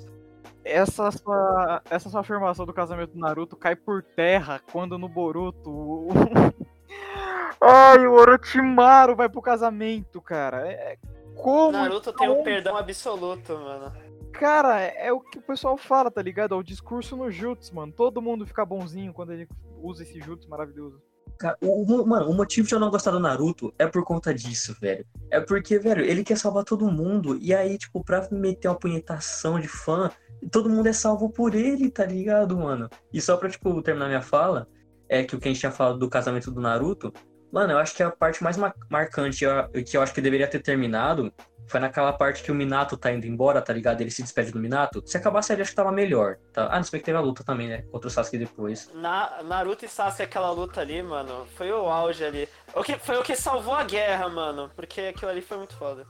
Essa 0.64 1.10
sua, 1.10 1.82
essa 1.88 2.08
sua 2.08 2.20
afirmação 2.20 2.66
do 2.66 2.72
casamento 2.72 3.12
do 3.12 3.18
Naruto 3.18 3.56
cai 3.56 3.76
por 3.76 4.02
terra 4.02 4.60
quando 4.72 4.98
no 4.98 5.08
Boruto. 5.08 6.08
Ai, 7.60 8.06
o 8.06 8.12
Orochimaru 8.12 9.16
vai 9.16 9.28
pro 9.28 9.42
casamento, 9.42 10.20
cara. 10.20 10.68
É, 10.68 10.96
como? 11.36 11.72
Naruto 11.72 12.12
tem 12.12 12.28
um 12.28 12.42
perdão 12.42 12.76
absoluto, 12.76 13.54
mano. 13.58 14.07
Cara, 14.38 14.80
é 14.80 15.12
o 15.12 15.20
que 15.20 15.38
o 15.38 15.42
pessoal 15.42 15.76
fala, 15.76 16.12
tá 16.12 16.22
ligado? 16.22 16.54
É 16.54 16.56
o 16.56 16.62
discurso 16.62 17.16
no 17.16 17.28
Jutsu, 17.28 17.74
mano. 17.74 17.92
Todo 17.92 18.22
mundo 18.22 18.46
fica 18.46 18.64
bonzinho 18.64 19.12
quando 19.12 19.32
ele 19.32 19.48
usa 19.82 20.04
esse 20.04 20.20
Jutsu 20.20 20.48
maravilhoso. 20.48 21.02
Cara, 21.38 21.56
o, 21.60 22.04
mano, 22.06 22.30
o 22.30 22.34
motivo 22.34 22.66
de 22.66 22.74
eu 22.74 22.80
não 22.80 22.90
gostar 22.90 23.10
do 23.10 23.20
Naruto 23.20 23.74
é 23.78 23.86
por 23.86 24.04
conta 24.04 24.32
disso, 24.32 24.76
velho. 24.80 25.04
É 25.30 25.40
porque, 25.40 25.78
velho, 25.78 26.04
ele 26.04 26.22
quer 26.22 26.36
salvar 26.36 26.64
todo 26.64 26.90
mundo. 26.90 27.36
E 27.40 27.52
aí, 27.52 27.76
tipo, 27.76 28.02
pra 28.04 28.28
meter 28.30 28.68
uma 28.68 28.78
punhetação 28.78 29.58
de 29.58 29.68
fã, 29.68 30.10
todo 30.52 30.70
mundo 30.70 30.88
é 30.88 30.92
salvo 30.92 31.30
por 31.30 31.54
ele, 31.54 31.90
tá 31.90 32.04
ligado, 32.04 32.56
mano? 32.56 32.88
E 33.12 33.20
só 33.20 33.36
pra, 33.36 33.48
tipo, 33.48 33.82
terminar 33.82 34.06
minha 34.06 34.22
fala, 34.22 34.68
é 35.08 35.24
que 35.24 35.34
o 35.34 35.40
que 35.40 35.48
a 35.48 35.50
gente 35.50 35.60
tinha 35.60 35.72
falado 35.72 35.98
do 35.98 36.08
casamento 36.08 36.50
do 36.50 36.60
Naruto, 36.60 37.12
mano, 37.52 37.72
eu 37.72 37.78
acho 37.78 37.94
que 37.94 38.02
a 38.02 38.10
parte 38.10 38.42
mais 38.42 38.56
marcante 38.88 39.44
que 39.84 39.96
eu 39.96 40.02
acho 40.02 40.14
que 40.14 40.20
deveria 40.20 40.46
ter 40.46 40.60
terminado 40.60 41.32
foi 41.68 41.80
naquela 41.80 42.12
parte 42.12 42.42
que 42.42 42.50
o 42.50 42.54
Minato 42.54 42.96
tá 42.96 43.12
indo 43.12 43.26
embora, 43.26 43.60
tá 43.60 43.72
ligado? 43.72 44.00
Ele 44.00 44.10
se 44.10 44.22
despede 44.22 44.50
do 44.50 44.58
Minato. 44.58 45.02
Se 45.06 45.16
acabasse 45.16 45.52
ali, 45.52 45.62
acho 45.62 45.70
que 45.70 45.76
tava 45.76 45.92
melhor. 45.92 46.38
Tá? 46.52 46.68
Ah, 46.70 46.76
não 46.76 46.84
sei 46.84 46.98
que 46.98 47.04
teve 47.06 47.18
a 47.18 47.20
luta 47.20 47.44
também, 47.44 47.68
né? 47.68 47.82
Contra 47.92 48.08
o 48.08 48.10
Sasuke 48.10 48.38
depois. 48.38 48.90
Na, 48.94 49.42
Naruto 49.42 49.84
e 49.84 49.88
Sasuke, 49.88 50.22
aquela 50.22 50.50
luta 50.50 50.80
ali, 50.80 51.02
mano, 51.02 51.46
foi 51.56 51.70
o 51.70 51.86
auge 51.86 52.24
ali. 52.24 52.48
O 52.74 52.82
que, 52.82 52.98
foi 52.98 53.18
o 53.18 53.22
que 53.22 53.36
salvou 53.36 53.74
a 53.74 53.84
guerra, 53.84 54.28
mano. 54.28 54.70
Porque 54.74 55.00
aquilo 55.02 55.30
ali 55.30 55.42
foi 55.42 55.58
muito 55.58 55.76
foda. 55.76 56.06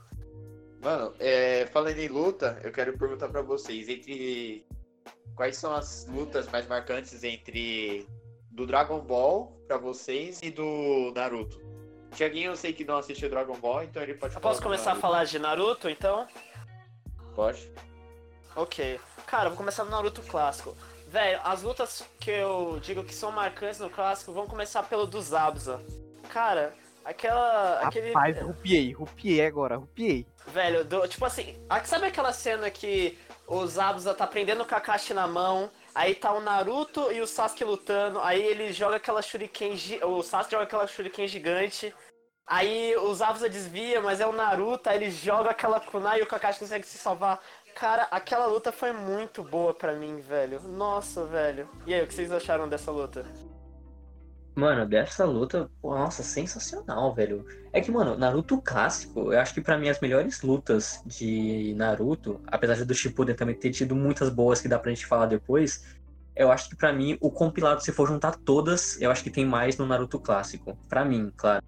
Mano, 0.81 1.13
é, 1.19 1.67
falando 1.73 1.97
em 1.97 2.07
luta, 2.07 2.57
eu 2.63 2.71
quero 2.71 2.97
perguntar 2.97 3.27
para 3.27 3.41
vocês, 3.41 3.89
entre 3.89 4.65
quais 5.35 5.57
são 5.57 5.73
as 5.73 6.07
lutas 6.07 6.47
mais 6.49 6.65
marcantes 6.67 7.21
entre 7.23 8.07
do 8.51 8.65
Dragon 8.65 8.99
Ball 8.99 9.57
para 9.67 9.77
vocês 9.77 10.39
e 10.41 10.49
do 10.49 11.11
Naruto? 11.13 11.59
Tiaguinho, 12.15 12.51
eu 12.51 12.55
sei 12.55 12.73
que 12.73 12.83
não 12.83 12.97
assistiu 12.97 13.29
Dragon 13.29 13.55
Ball, 13.57 13.83
então 13.83 14.01
ele 14.01 14.13
pode 14.15 14.35
Eu 14.35 14.41
posso 14.41 14.61
começar 14.61 14.93
a 14.93 14.95
falar 14.95 15.25
de 15.25 15.37
Naruto, 15.39 15.89
então? 15.89 16.27
Pode. 17.35 17.71
Ok. 18.55 18.99
Cara, 19.25 19.49
vou 19.49 19.57
começar 19.57 19.83
no 19.85 19.91
Naruto 19.91 20.21
clássico. 20.23 20.75
Velho, 21.07 21.39
as 21.43 21.61
lutas 21.63 22.03
que 22.19 22.29
eu 22.31 22.79
digo 22.81 23.03
que 23.03 23.13
são 23.13 23.31
marcantes 23.31 23.79
no 23.79 23.89
clássico 23.89 24.31
vão 24.31 24.45
começar 24.47 24.83
pelo 24.83 25.05
do 25.07 25.21
Zabuza. 25.21 25.81
Cara, 26.29 26.73
aquela. 27.05 27.79
aquele. 27.81 28.07
Rapaz, 28.11 28.39
rupiei, 28.41 28.91
rupiei 28.91 29.45
agora, 29.45 29.77
rupiei. 29.77 30.27
Velho, 30.47 30.83
do- 30.83 31.07
tipo 31.07 31.25
assim, 31.25 31.55
sabe 31.85 32.05
aquela 32.07 32.33
cena 32.33 32.69
que 32.69 33.17
o 33.47 33.65
Zabuza 33.65 34.13
tá 34.13 34.27
prendendo 34.27 34.61
o 34.63 34.65
Kakashi 34.65 35.13
na 35.13 35.27
mão, 35.27 35.71
aí 35.93 36.15
tá 36.15 36.33
o 36.33 36.41
Naruto 36.41 37.11
e 37.11 37.21
o 37.21 37.27
Sasuke 37.27 37.63
lutando, 37.63 38.19
aí 38.19 38.41
ele 38.41 38.71
joga 38.71 38.97
aquela 38.97 39.21
shuriken, 39.21 39.75
o 40.03 40.21
Sasuke 40.23 40.51
joga 40.51 40.63
aquela 40.63 40.87
shuriken 40.87 41.27
gigante, 41.27 41.93
aí 42.47 42.95
o 42.97 43.13
Zabuza 43.13 43.49
desvia, 43.49 44.01
mas 44.01 44.19
é 44.19 44.27
o 44.27 44.31
Naruto, 44.31 44.89
aí 44.89 44.97
ele 44.97 45.11
joga 45.11 45.51
aquela 45.51 45.79
kunai 45.79 46.19
e 46.19 46.23
o 46.23 46.27
Kakashi 46.27 46.59
consegue 46.59 46.85
se 46.85 46.97
salvar. 46.97 47.39
Cara, 47.75 48.07
aquela 48.11 48.45
luta 48.45 48.71
foi 48.71 48.91
muito 48.91 49.43
boa 49.43 49.73
pra 49.73 49.93
mim, 49.93 50.19
velho. 50.19 50.59
Nossa, 50.61 51.25
velho. 51.25 51.69
E 51.85 51.93
aí, 51.93 52.03
o 52.03 52.07
que 52.07 52.13
vocês 52.13 52.31
acharam 52.31 52.67
dessa 52.67 52.91
luta? 52.91 53.25
Mano, 54.59 54.85
dessa 54.85 55.23
luta, 55.23 55.71
nossa, 55.81 56.21
sensacional, 56.21 57.15
velho. 57.15 57.45
É 57.71 57.79
que, 57.79 57.89
mano, 57.89 58.17
Naruto 58.17 58.61
clássico, 58.61 59.31
eu 59.31 59.39
acho 59.39 59.53
que 59.53 59.61
pra 59.61 59.77
mim 59.77 59.87
as 59.87 60.01
melhores 60.01 60.41
lutas 60.41 61.01
de 61.05 61.73
Naruto, 61.77 62.41
apesar 62.45 62.83
do 62.83 62.93
Shippuden 62.93 63.35
também 63.35 63.55
ter 63.55 63.71
tido 63.71 63.95
muitas 63.95 64.29
boas 64.29 64.59
que 64.59 64.67
dá 64.67 64.77
pra 64.77 64.91
gente 64.91 65.05
falar 65.05 65.27
depois, 65.27 65.85
eu 66.35 66.51
acho 66.51 66.67
que 66.67 66.75
pra 66.75 66.91
mim 66.91 67.17
o 67.21 67.31
compilado, 67.31 67.81
se 67.81 67.93
for 67.93 68.05
juntar 68.05 68.35
todas, 68.35 69.01
eu 69.01 69.09
acho 69.09 69.23
que 69.23 69.29
tem 69.29 69.45
mais 69.45 69.77
no 69.77 69.85
Naruto 69.85 70.19
clássico. 70.19 70.77
Pra 70.89 71.05
mim, 71.05 71.31
claro. 71.37 71.63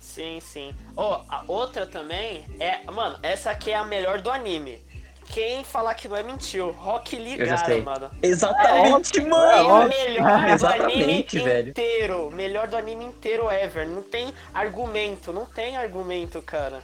Sim, 0.00 0.40
sim. 0.40 0.74
Ó, 0.96 1.22
a 1.28 1.44
outra 1.46 1.86
também 1.86 2.46
é. 2.58 2.90
Mano, 2.90 3.18
essa 3.22 3.50
aqui 3.50 3.70
é 3.70 3.76
a 3.76 3.84
melhor 3.84 4.22
do 4.22 4.30
anime. 4.30 4.82
Quem 5.30 5.62
falar 5.64 5.94
que 5.94 6.08
não 6.08 6.16
é 6.16 6.22
mentiu. 6.22 6.72
Rock 6.72 7.16
Lee 7.16 7.38
Eu 7.38 7.46
Gara, 7.46 7.64
sei. 7.64 7.82
mano. 7.82 8.10
Exatamente, 8.22 9.20
É 9.20 9.24
mano! 9.24 9.68
o 9.84 9.88
melhor 9.88 10.40
do 10.46 10.48
Exatamente, 10.52 11.36
anime 11.38 11.48
velho. 11.48 11.68
inteiro. 11.70 12.30
Melhor 12.32 12.66
do 12.68 12.76
anime 12.76 13.04
inteiro 13.04 13.48
ever. 13.48 13.86
Não 13.86 14.02
tem 14.02 14.34
argumento. 14.52 15.32
Não 15.32 15.46
tem 15.46 15.76
argumento, 15.76 16.42
cara. 16.42 16.82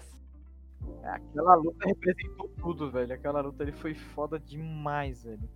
Aquela 1.05 1.55
luta 1.57 1.87
representou 1.87 2.49
tudo, 2.61 2.91
velho. 2.91 3.13
Aquela 3.13 3.41
luta 3.41 3.63
ali 3.65 3.73
foi 3.73 3.95
foda 3.95 4.39
demais, 4.39 5.25
velho. 5.25 5.49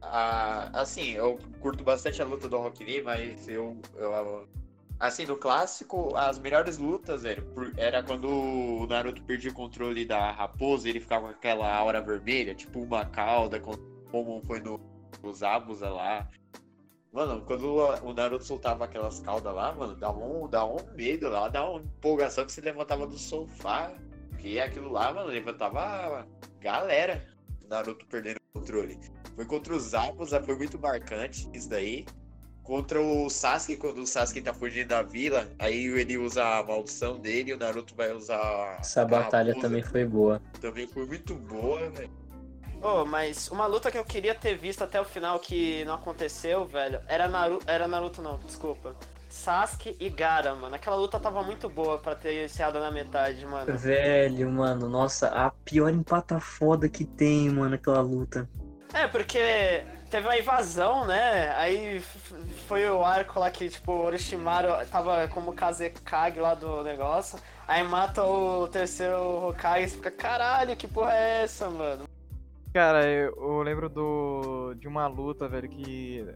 Ah, 0.00 0.70
assim, 0.72 1.10
eu 1.12 1.38
curto 1.60 1.84
bastante 1.84 2.20
a 2.20 2.24
luta 2.24 2.48
do 2.48 2.58
Rock 2.58 2.82
Lee, 2.82 3.02
mas 3.02 3.46
eu, 3.48 3.76
eu- 3.96 4.48
Assim, 5.02 5.26
no 5.26 5.36
clássico, 5.36 6.14
as 6.16 6.38
melhores 6.38 6.78
lutas, 6.78 7.24
velho, 7.24 7.44
era 7.76 8.04
quando 8.04 8.28
o 8.28 8.86
Naruto 8.86 9.20
perdia 9.24 9.50
o 9.50 9.54
controle 9.54 10.04
da 10.04 10.30
raposa 10.30 10.88
ele 10.88 11.00
ficava 11.00 11.26
com 11.26 11.32
aquela 11.34 11.74
aura 11.74 12.00
vermelha, 12.00 12.54
tipo 12.54 12.78
uma 12.80 13.04
cauda, 13.04 13.58
com- 13.58 13.76
como 14.12 14.40
foi 14.46 14.60
no, 14.60 14.78
nos 15.20 15.40
lá. 15.40 16.30
Mano, 17.12 17.42
quando 17.44 17.78
o 18.04 18.12
Naruto 18.12 18.44
soltava 18.44 18.84
aquelas 18.84 19.18
caudas 19.18 19.52
lá, 19.52 19.74
mano, 19.74 19.96
dava 19.96 20.20
um, 20.20 20.48
dava 20.48 20.70
um 20.72 20.94
medo 20.94 21.28
lá, 21.28 21.48
dava 21.48 21.70
uma 21.70 21.80
empolgação 21.80 22.46
que 22.46 22.52
você 22.52 22.60
levantava 22.60 23.04
do 23.04 23.18
sofá. 23.18 23.92
Porque 24.28 24.60
aquilo 24.60 24.92
lá, 24.92 25.12
mano, 25.12 25.30
levantava 25.30 26.28
galera. 26.60 27.26
Naruto 27.68 28.06
perdendo 28.06 28.36
o 28.36 28.60
controle. 28.60 28.96
Foi 29.34 29.44
contra 29.46 29.74
os 29.74 29.82
Zabuza, 29.82 30.40
foi 30.40 30.54
muito 30.56 30.78
marcante 30.78 31.50
isso 31.52 31.68
daí. 31.68 32.06
Contra 32.62 33.00
o 33.00 33.28
Sasuke, 33.28 33.76
quando 33.76 33.98
o 33.98 34.06
Sasuke 34.06 34.40
tá 34.40 34.54
fugindo 34.54 34.88
da 34.88 35.02
vila, 35.02 35.48
aí 35.58 35.86
ele 35.86 36.16
usa 36.16 36.58
a 36.58 36.62
maldição 36.62 37.18
dele 37.18 37.50
e 37.50 37.54
o 37.54 37.58
Naruto 37.58 37.94
vai 37.94 38.12
usar. 38.12 38.78
Essa 38.80 39.02
a 39.02 39.04
batalha 39.04 39.54
também 39.60 39.82
foi 39.82 40.04
boa. 40.04 40.40
Também 40.60 40.86
foi 40.86 41.04
muito 41.04 41.34
boa, 41.34 41.90
velho. 41.90 42.10
Oh, 42.80 43.04
mas 43.04 43.48
uma 43.48 43.66
luta 43.66 43.90
que 43.90 43.98
eu 43.98 44.04
queria 44.04 44.34
ter 44.34 44.56
visto 44.56 44.82
até 44.82 45.00
o 45.00 45.04
final 45.04 45.38
que 45.38 45.84
não 45.84 45.94
aconteceu, 45.94 46.64
velho, 46.64 47.00
era 47.06 47.28
Naruto. 47.28 47.64
Era 47.68 47.88
Naruto 47.88 48.22
não, 48.22 48.38
desculpa. 48.38 48.94
Sasuke 49.28 49.96
e 49.98 50.10
Gara, 50.10 50.54
mano. 50.54 50.74
Aquela 50.74 50.94
luta 50.94 51.18
tava 51.18 51.42
muito 51.42 51.68
boa 51.68 51.98
pra 51.98 52.14
ter 52.14 52.44
encerrado 52.44 52.78
na 52.78 52.90
metade, 52.90 53.44
mano. 53.46 53.76
Velho, 53.78 54.50
mano, 54.50 54.88
nossa, 54.88 55.28
a 55.28 55.50
pior 55.50 55.88
empata 55.88 56.38
foda 56.38 56.88
que 56.88 57.04
tem, 57.04 57.48
mano, 57.48 57.74
aquela 57.74 58.02
luta. 58.02 58.48
É, 58.94 59.08
porque 59.08 59.84
teve 60.10 60.26
uma 60.26 60.36
invasão, 60.38 61.06
né? 61.06 61.50
Aí 61.56 62.00
foi 62.68 62.88
o 62.90 63.02
arco 63.04 63.40
lá 63.40 63.50
que, 63.50 63.68
tipo, 63.70 63.92
o 63.92 64.04
Orochimaru 64.04 64.68
tava 64.90 65.26
como 65.28 65.54
Kazekage 65.54 66.38
lá 66.38 66.54
do 66.54 66.82
negócio. 66.82 67.38
Aí 67.66 67.82
mata 67.82 68.22
o 68.24 68.68
terceiro 68.68 69.48
Hokage 69.48 69.86
e 69.86 69.96
fica, 69.96 70.10
caralho, 70.10 70.76
que 70.76 70.86
porra 70.86 71.14
é 71.14 71.42
essa, 71.44 71.70
mano? 71.70 72.04
Cara, 72.74 73.04
eu, 73.06 73.62
lembro 73.62 73.88
do, 73.88 74.74
de 74.74 74.86
uma 74.88 75.06
luta, 75.06 75.48
velho, 75.48 75.68
que 75.68 76.26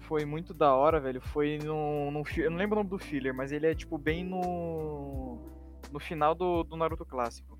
foi 0.00 0.24
muito 0.24 0.54
da 0.54 0.74
hora, 0.74 0.98
velho. 1.00 1.20
Foi 1.20 1.58
no. 1.58 2.24
fi- 2.24 2.42
Eu 2.42 2.50
não 2.50 2.58
lembro 2.58 2.76
o 2.76 2.78
nome 2.80 2.90
do 2.90 2.98
filler, 2.98 3.34
mas 3.34 3.52
ele 3.52 3.66
é, 3.66 3.74
tipo, 3.74 3.96
bem 3.98 4.24
no. 4.24 5.38
No 5.92 6.00
final 6.00 6.34
do, 6.34 6.64
do 6.64 6.76
Naruto 6.76 7.04
clássico. 7.04 7.55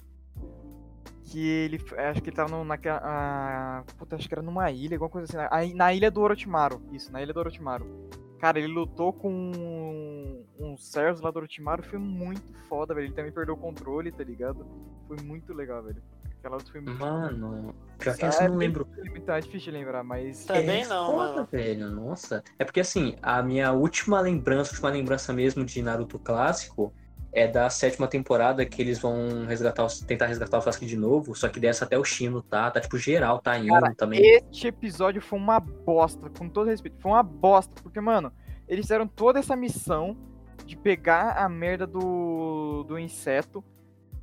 Que 1.26 1.44
ele. 1.46 1.80
Acho 2.10 2.22
que 2.22 2.30
ele 2.30 2.36
tava 2.36 2.50
no, 2.50 2.64
naquela. 2.64 3.00
ah, 3.02 3.84
puta, 3.98 4.16
acho 4.16 4.28
que 4.28 4.34
era 4.34 4.42
numa 4.42 4.70
ilha, 4.70 4.94
alguma 4.96 5.10
coisa 5.10 5.26
assim. 5.26 5.48
Aí, 5.50 5.74
na 5.74 5.92
ilha 5.92 6.10
do 6.10 6.20
Orochimaru. 6.20 6.80
Isso, 6.92 7.12
na 7.12 7.20
ilha 7.22 7.32
do 7.32 7.40
Orochimaru. 7.40 7.86
Cara, 8.38 8.58
ele 8.58 8.68
lutou 8.72 9.12
com 9.12 10.44
uns 10.58 10.86
servos 10.86 11.20
lá 11.20 11.30
do 11.30 11.38
Orochimaru. 11.38 11.82
Foi 11.82 11.98
muito 11.98 12.54
foda, 12.68 12.94
velho. 12.94 13.06
Ele 13.06 13.14
também 13.14 13.32
perdeu 13.32 13.54
o 13.54 13.58
controle, 13.58 14.12
tá 14.12 14.22
ligado? 14.22 14.66
Foi 15.08 15.16
muito 15.22 15.52
legal, 15.52 15.82
velho. 15.82 16.02
Aquela 16.38 16.56
luta 16.56 16.70
foi 16.70 16.80
muito 16.80 17.00
Mano, 17.00 17.74
pior 17.98 18.16
que 18.16 18.24
Ah, 18.24 18.30
eu 18.30 18.40
é 18.42 18.48
não 18.48 18.56
lembro. 18.56 18.86
Tá 19.24 19.40
difícil 19.40 19.72
de 19.72 19.78
lembrar, 19.78 20.04
mas. 20.04 20.44
Também 20.44 20.82
é 20.82 20.86
não, 20.86 21.06
foda, 21.12 21.32
mano. 21.34 21.48
velho, 21.50 21.90
nossa. 21.90 22.44
É 22.58 22.64
porque 22.64 22.78
assim, 22.80 23.16
a 23.20 23.42
minha 23.42 23.72
última 23.72 24.20
lembrança, 24.20 24.70
última 24.72 24.90
lembrança 24.90 25.32
mesmo 25.32 25.64
de 25.64 25.82
Naruto 25.82 26.18
clássico 26.20 26.92
é 27.36 27.46
da 27.46 27.68
sétima 27.68 28.08
temporada 28.08 28.64
que 28.64 28.80
eles 28.80 28.98
vão 28.98 29.44
resgatar, 29.46 29.86
tentar 30.06 30.24
resgatar 30.24 30.56
o 30.56 30.62
Sasuke 30.62 30.86
de 30.86 30.96
novo, 30.96 31.34
só 31.34 31.50
que 31.50 31.60
dessa 31.60 31.84
até 31.84 31.98
o 31.98 32.02
Shino 32.02 32.40
tá, 32.40 32.70
tá 32.70 32.80
tipo 32.80 32.96
geral, 32.96 33.38
tá 33.40 33.58
indo 33.58 33.68
Cara, 33.68 33.94
também. 33.94 34.18
Este 34.24 34.68
episódio 34.68 35.20
foi 35.20 35.38
uma 35.38 35.60
bosta, 35.60 36.30
com 36.30 36.48
todo 36.48 36.70
respeito. 36.70 36.96
Foi 36.98 37.12
uma 37.12 37.22
bosta, 37.22 37.74
porque, 37.82 38.00
mano, 38.00 38.32
eles 38.66 38.86
fizeram 38.86 39.06
toda 39.06 39.38
essa 39.38 39.54
missão 39.54 40.16
de 40.64 40.78
pegar 40.78 41.32
a 41.32 41.46
merda 41.46 41.86
do, 41.86 42.84
do 42.84 42.98
inseto 42.98 43.62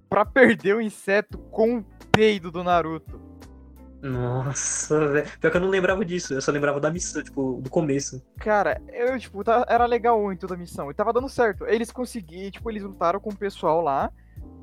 pra 0.09 0.25
perder 0.25 0.75
o 0.75 0.81
inseto 0.81 1.37
com 1.51 1.77
o 1.77 1.85
peido 2.11 2.49
do 2.49 2.63
Naruto. 2.63 3.21
Nossa, 4.03 5.07
velho. 5.07 5.27
Pior 5.39 5.49
que 5.49 5.55
eu 5.57 5.61
não 5.61 5.69
lembrava 5.69 6.03
disso, 6.03 6.33
eu 6.33 6.41
só 6.41 6.51
lembrava 6.51 6.77
da 6.77 6.91
missão, 6.91 7.23
tipo, 7.23 7.61
do 7.61 7.69
começo. 7.69 8.21
Cara, 8.37 8.81
eu, 8.91 9.17
tipo, 9.17 9.41
tá- 9.45 9.65
era 9.69 9.85
legal 9.85 10.31
em 10.31 10.35
toda 10.35 10.55
a 10.55 10.57
missão. 10.57 10.91
E 10.91 10.93
tava 10.93 11.13
dando 11.13 11.29
certo. 11.29 11.65
Eles 11.65 11.89
conseguiram, 11.89 12.51
tipo, 12.51 12.69
eles 12.69 12.83
lutaram 12.83 13.19
com 13.21 13.29
o 13.29 13.35
pessoal 13.35 13.79
lá. 13.79 14.11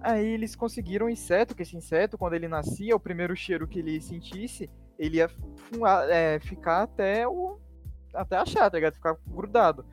Aí 0.03 0.27
eles 0.27 0.55
conseguiram 0.55 1.07
o 1.07 1.11
inseto, 1.11 1.55
que 1.55 1.63
esse 1.63 1.75
inseto, 1.75 2.19
quando 2.19 2.35
ele 2.35 2.49
nascia, 2.49 2.95
o 2.95 3.01
primeiro 3.01 3.35
cheiro 3.35 3.67
que 3.67 3.79
ele 3.79 3.99
sentisse, 4.03 4.69
ele 4.99 5.17
ia 5.17 5.31
é, 6.11 6.39
ficar 6.41 6.83
até 6.83 7.27
o. 7.27 7.59
Até 8.13 8.37
achar, 8.37 8.71
tá 8.71 8.77
ligado? 8.77 8.95
Ficar 8.95 9.17
grudado. 9.27 9.87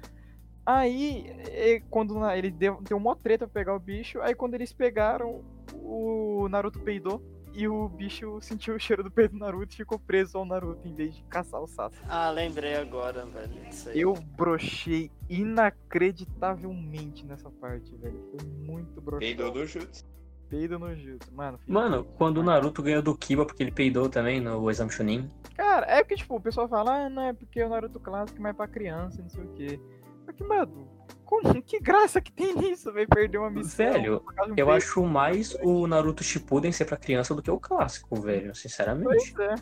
Aí, 0.65 1.81
quando 1.89 2.29
ele 2.31 2.51
deu, 2.51 2.81
deu 2.81 2.97
uma 2.97 3.15
treta 3.15 3.47
pra 3.47 3.61
pegar 3.61 3.75
o 3.75 3.79
bicho, 3.79 4.19
aí 4.21 4.35
quando 4.35 4.55
eles 4.55 4.73
pegaram, 4.73 5.41
o 5.73 6.49
Naruto 6.49 6.81
peidou. 6.81 7.23
E 7.57 7.67
o 7.67 7.89
bicho 7.89 8.39
sentiu 8.39 8.75
o 8.75 8.79
cheiro 8.79 9.03
do 9.03 9.09
peido 9.09 9.31
do 9.31 9.39
Naruto 9.39 9.73
e 9.73 9.77
ficou 9.77 9.97
preso 9.97 10.37
ao 10.37 10.45
Naruto 10.45 10.87
em 10.87 10.93
vez 10.93 11.15
de 11.15 11.23
caçar 11.23 11.59
o 11.59 11.65
Sasuke. 11.65 12.05
Ah, 12.07 12.29
lembrei 12.29 12.75
agora, 12.75 13.25
velho. 13.25 13.51
Isso 13.67 13.89
aí. 13.89 13.99
Eu 13.99 14.13
brochei 14.13 15.09
inacreditavelmente 15.27 17.25
nessa 17.25 17.49
parte, 17.49 17.95
velho. 17.95 18.23
Foi 18.29 18.47
muito 18.47 19.01
Peidou 19.17 19.51
broxado. 19.51 19.59
no 19.59 19.67
chute. 19.67 20.05
Peido 20.47 20.77
no 20.77 20.95
jutsu, 20.95 21.33
mano. 21.33 21.59
Mano, 21.67 22.03
quando 22.15 22.37
o. 22.37 22.43
Naruto 22.43 22.83
ganhou 22.83 23.01
do 23.01 23.17
Kiba 23.17 23.43
porque 23.43 23.63
ele 23.63 23.71
peidou 23.71 24.07
também 24.07 24.39
no 24.39 24.69
exame 24.69 24.91
Chunin. 24.91 25.27
Cara, 25.55 25.85
é 25.89 26.03
que, 26.03 26.15
tipo, 26.15 26.35
o 26.35 26.39
pessoal 26.39 26.69
fala, 26.69 27.05
ah, 27.05 27.09
não, 27.09 27.23
é 27.23 27.33
porque 27.33 27.61
o 27.63 27.69
Naruto 27.69 27.99
clássico 27.99 28.37
é 28.37 28.41
mais 28.43 28.55
pra 28.55 28.67
criança, 28.67 29.19
não 29.19 29.29
sei 29.29 29.43
o 29.43 29.53
quê. 29.53 29.79
Só 30.25 30.31
que, 30.31 30.43
mano, 30.43 30.87
como, 31.27 31.61
que 31.61 31.79
graça 31.79 32.21
que 32.21 32.31
tem 32.31 32.55
nisso, 32.55 32.91
velho? 32.91 33.07
Perder 33.07 33.37
uma 33.37 33.49
missão. 33.49 33.91
Velho, 33.91 34.23
um 34.47 34.53
Eu 34.55 34.71
acho 34.71 35.03
mais 35.03 35.55
o 35.61 35.85
Naruto 35.85 36.23
Shippuden 36.23 36.71
ser 36.71 36.85
pra 36.85 36.95
criança 36.95 37.35
do 37.35 37.41
que 37.41 37.51
o 37.51 37.59
clássico, 37.59 38.15
velho, 38.15 38.55
sinceramente. 38.55 39.33
Pois 39.35 39.49
é. 39.51 39.55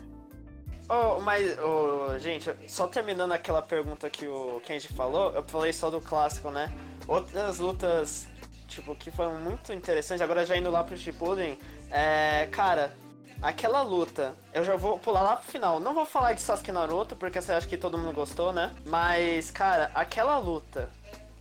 Oh, 0.88 1.20
mas, 1.20 1.58
oh, 1.58 2.16
gente, 2.20 2.54
só 2.68 2.86
terminando 2.86 3.32
aquela 3.32 3.60
pergunta 3.60 4.08
que 4.08 4.28
o 4.28 4.60
Kenji 4.64 4.86
falou, 4.88 5.32
eu 5.32 5.42
falei 5.42 5.72
só 5.72 5.90
do 5.90 6.00
clássico, 6.00 6.52
né? 6.52 6.72
Outras 7.08 7.58
lutas, 7.58 8.28
tipo, 8.68 8.94
que 8.94 9.10
foram 9.10 9.40
muito 9.40 9.72
interessantes, 9.72 10.22
agora 10.22 10.46
já 10.46 10.56
indo 10.56 10.70
lá 10.70 10.84
pro 10.84 10.96
Shippuden, 10.96 11.58
é, 11.90 12.46
cara, 12.52 12.96
aquela 13.42 13.82
luta, 13.82 14.36
eu 14.54 14.62
já 14.62 14.76
vou 14.76 14.96
pular 14.96 15.22
lá 15.22 15.36
pro 15.36 15.50
final, 15.50 15.80
não 15.80 15.92
vou 15.92 16.06
falar 16.06 16.34
de 16.34 16.40
Sasuke 16.40 16.70
e 16.70 16.72
Naruto, 16.72 17.16
porque 17.16 17.40
você 17.40 17.52
acha 17.52 17.66
que 17.66 17.76
todo 17.76 17.98
mundo 17.98 18.14
gostou, 18.14 18.52
né? 18.52 18.72
Mas, 18.84 19.50
cara, 19.50 19.90
aquela 19.92 20.38
luta, 20.38 20.88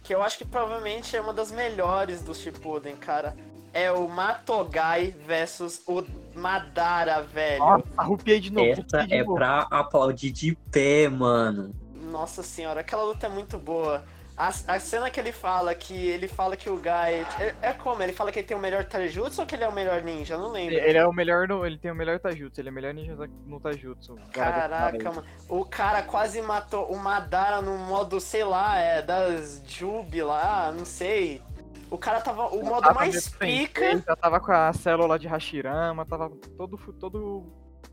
que 0.05 0.13
eu 0.13 0.21
acho 0.21 0.37
que 0.37 0.45
provavelmente 0.45 1.17
é 1.17 1.21
uma 1.21 1.33
das 1.33 1.51
melhores 1.51 2.21
do 2.21 2.33
Shippuden, 2.33 2.95
cara, 2.95 3.35
é 3.73 3.91
o 3.91 4.07
Matogai 4.07 5.13
versus 5.25 5.81
o 5.87 6.03
Madara, 6.35 7.23
velho. 7.23 7.59
Nossa, 7.59 7.83
arrupiei 7.97 8.39
de 8.39 8.53
novo. 8.53 8.69
Essa 8.69 9.03
de 9.05 9.13
é 9.15 9.23
novo. 9.23 9.33
pra 9.35 9.67
aplaudir 9.71 10.31
de 10.31 10.55
pé, 10.71 11.09
mano. 11.09 11.73
Nossa 12.11 12.43
senhora, 12.43 12.81
aquela 12.81 13.03
luta 13.03 13.25
é 13.25 13.29
muito 13.29 13.57
boa. 13.57 14.03
A, 14.37 14.47
a 14.47 14.79
cena 14.79 15.09
que 15.09 15.17
ele 15.17 15.31
fala 15.31 15.73
que 15.73 15.93
ele 15.93 16.27
fala 16.27 16.57
que 16.57 16.69
o 16.69 16.75
Guy. 16.75 17.25
É, 17.39 17.55
é 17.61 17.73
como? 17.73 18.03
Ele 18.03 18.11
fala 18.11 18.33
que 18.33 18.39
ele 18.39 18.47
tem 18.47 18.57
o 18.57 18.59
melhor 18.59 18.83
Taijutsu 18.83 19.41
ou 19.41 19.47
que 19.47 19.55
ele 19.55 19.63
é 19.63 19.67
o 19.67 19.71
melhor 19.71 20.01
ninja? 20.01 20.33
Eu 20.33 20.39
não 20.39 20.51
lembro. 20.51 20.75
Ele 20.75 20.97
é 20.97 21.07
o 21.07 21.13
melhor 21.13 21.47
no, 21.47 21.65
ele 21.65 21.77
tem 21.77 21.89
o 21.89 21.95
melhor 21.95 22.19
Tajutsu, 22.19 22.59
ele 22.59 22.67
é 22.67 22.71
o 22.71 22.75
melhor 22.75 22.93
ninja 22.93 23.15
no 23.45 23.59
Tajutsu. 23.61 24.17
Caraca, 24.33 25.11
mano. 25.11 25.25
O 25.47 25.63
cara 25.63 26.01
quase 26.03 26.41
matou 26.41 26.91
o 26.91 26.99
Madara 26.99 27.61
no 27.61 27.77
modo, 27.77 28.19
sei 28.19 28.43
lá, 28.43 28.77
é 28.77 29.01
das 29.01 29.61
Jubi 29.65 30.21
lá, 30.21 30.69
não 30.73 30.83
sei. 30.83 31.41
O 31.89 31.97
cara 31.97 32.19
tava. 32.19 32.47
O 32.47 32.61
modo 32.61 32.81
Tava 32.81 32.95
mais 32.95 33.29
pica. 33.29 33.85
Ele 33.85 34.03
já 34.05 34.17
tava 34.17 34.41
com 34.41 34.51
a 34.51 34.73
célula 34.73 35.17
de 35.17 35.27
Hashirama, 35.27 36.05
tava 36.05 36.29
todo, 36.57 36.77
todo 36.99 37.45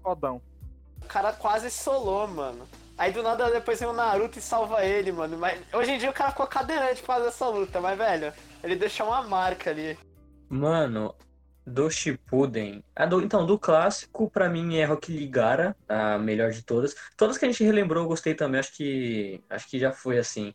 fodão. 0.03 0.43
O 1.01 1.07
cara 1.07 1.33
quase 1.33 1.71
solou, 1.71 2.27
mano. 2.27 2.67
Aí 3.03 3.11
do 3.11 3.21
nada 3.21 3.51
depois 3.51 3.81
vem 3.81 3.89
o 3.89 3.93
Naruto 3.93 4.39
e 4.39 4.41
salva 4.41 4.85
ele, 4.85 5.11
mano. 5.11 5.37
Mas 5.37 5.61
hoje 5.75 5.91
em 5.91 5.99
dia 5.99 6.09
o 6.09 6.13
cara 6.13 6.31
ficou 6.31 6.47
cadeirante 6.47 7.03
pra 7.03 7.17
fazer 7.17 7.29
essa 7.31 7.49
luta, 7.49 7.81
mas 7.81 7.99
velho, 7.99 8.33
ele 8.63 8.77
deixou 8.77 9.09
uma 9.09 9.21
marca 9.25 9.71
ali. 9.71 9.99
Mano, 10.49 11.13
do 11.67 11.91
Shippuden. 11.91 12.85
a 12.95 13.05
do- 13.05 13.21
então, 13.21 13.45
do 13.45 13.59
clássico, 13.59 14.31
pra 14.31 14.49
mim 14.49 14.77
é 14.77 14.85
Rock 14.85 15.11
Lee 15.11 15.27
Gara, 15.27 15.75
a 15.89 16.17
melhor 16.17 16.53
de 16.53 16.63
todas. 16.65 16.95
Todas 17.17 17.37
que 17.37 17.45
a 17.45 17.49
gente 17.49 17.65
relembrou, 17.65 18.05
eu 18.05 18.09
gostei 18.09 18.37
também. 18.37 18.61
Acho 18.61 18.73
que, 18.73 19.43
acho 19.51 19.69
que 19.69 19.81
já 19.81 19.91
foi 19.93 20.19
assim. 20.19 20.55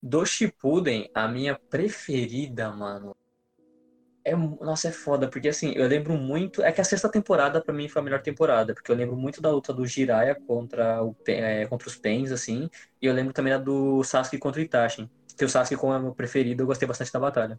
Do 0.00 0.24
Shippuden, 0.24 1.10
a 1.12 1.26
minha 1.26 1.58
preferida, 1.58 2.70
mano. 2.70 3.16
É, 4.28 4.36
nossa, 4.36 4.88
é 4.88 4.92
foda, 4.92 5.26
porque 5.30 5.48
assim, 5.48 5.72
eu 5.74 5.88
lembro 5.88 6.12
muito. 6.14 6.62
É 6.62 6.70
que 6.70 6.82
a 6.82 6.84
sexta 6.84 7.10
temporada 7.10 7.62
pra 7.62 7.72
mim 7.72 7.88
foi 7.88 8.02
a 8.02 8.04
melhor 8.04 8.20
temporada, 8.20 8.74
porque 8.74 8.92
eu 8.92 8.96
lembro 8.96 9.16
muito 9.16 9.40
da 9.40 9.50
luta 9.50 9.72
do 9.72 9.86
Jiraiya 9.86 10.34
contra, 10.46 11.02
o, 11.02 11.16
é, 11.26 11.66
contra 11.66 11.88
os 11.88 11.96
Pens, 11.96 12.30
assim. 12.30 12.68
E 13.00 13.06
eu 13.06 13.14
lembro 13.14 13.32
também 13.32 13.54
da 13.54 13.58
do 13.58 14.04
Sasuke 14.04 14.38
contra 14.38 14.60
o 14.60 14.64
Itachi. 14.64 15.10
Que 15.34 15.46
o 15.46 15.48
Sasuke, 15.48 15.76
como 15.76 15.94
é 15.94 15.98
meu 15.98 16.14
preferido, 16.14 16.62
eu 16.62 16.66
gostei 16.66 16.86
bastante 16.86 17.10
da 17.10 17.18
batalha. 17.18 17.58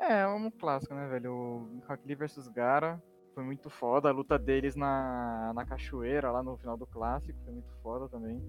É, 0.00 0.22
é 0.22 0.26
um 0.26 0.50
clássico, 0.50 0.94
né, 0.94 1.06
velho? 1.06 1.32
O 1.32 1.80
Rock 1.88 2.04
Lee 2.06 2.16
vs 2.16 2.48
Gara 2.48 3.00
foi 3.32 3.44
muito 3.44 3.70
foda. 3.70 4.08
A 4.08 4.12
luta 4.12 4.36
deles 4.36 4.74
na, 4.74 5.52
na 5.54 5.64
cachoeira, 5.64 6.32
lá 6.32 6.42
no 6.42 6.56
final 6.56 6.76
do 6.76 6.86
clássico, 6.86 7.38
foi 7.44 7.52
muito 7.52 7.70
foda 7.84 8.08
também. 8.08 8.42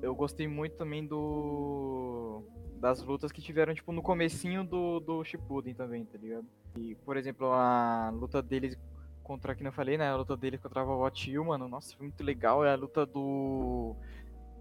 Eu 0.00 0.14
gostei 0.14 0.46
muito 0.46 0.76
também 0.76 1.04
do 1.04 2.44
das 2.84 3.02
lutas 3.02 3.32
que 3.32 3.40
tiveram, 3.40 3.74
tipo, 3.74 3.92
no 3.92 4.02
comecinho 4.02 4.62
do, 4.62 5.00
do 5.00 5.24
Shippuden 5.24 5.72
também, 5.72 6.04
tá 6.04 6.18
ligado? 6.18 6.44
E, 6.76 6.94
por 6.96 7.16
exemplo, 7.16 7.50
a 7.50 8.10
luta 8.10 8.42
deles 8.42 8.76
contra, 9.22 9.54
que 9.54 9.66
eu 9.66 9.72
falei, 9.72 9.96
né? 9.96 10.10
A 10.10 10.16
luta 10.16 10.36
dele 10.36 10.58
contra 10.58 10.82
a 10.82 10.84
Vovó 10.84 11.08
Tio, 11.08 11.46
mano, 11.46 11.66
nossa, 11.66 11.96
foi 11.96 12.08
muito 12.08 12.22
legal. 12.22 12.62
É 12.62 12.74
a 12.74 12.76
luta 12.76 13.06
do... 13.06 13.96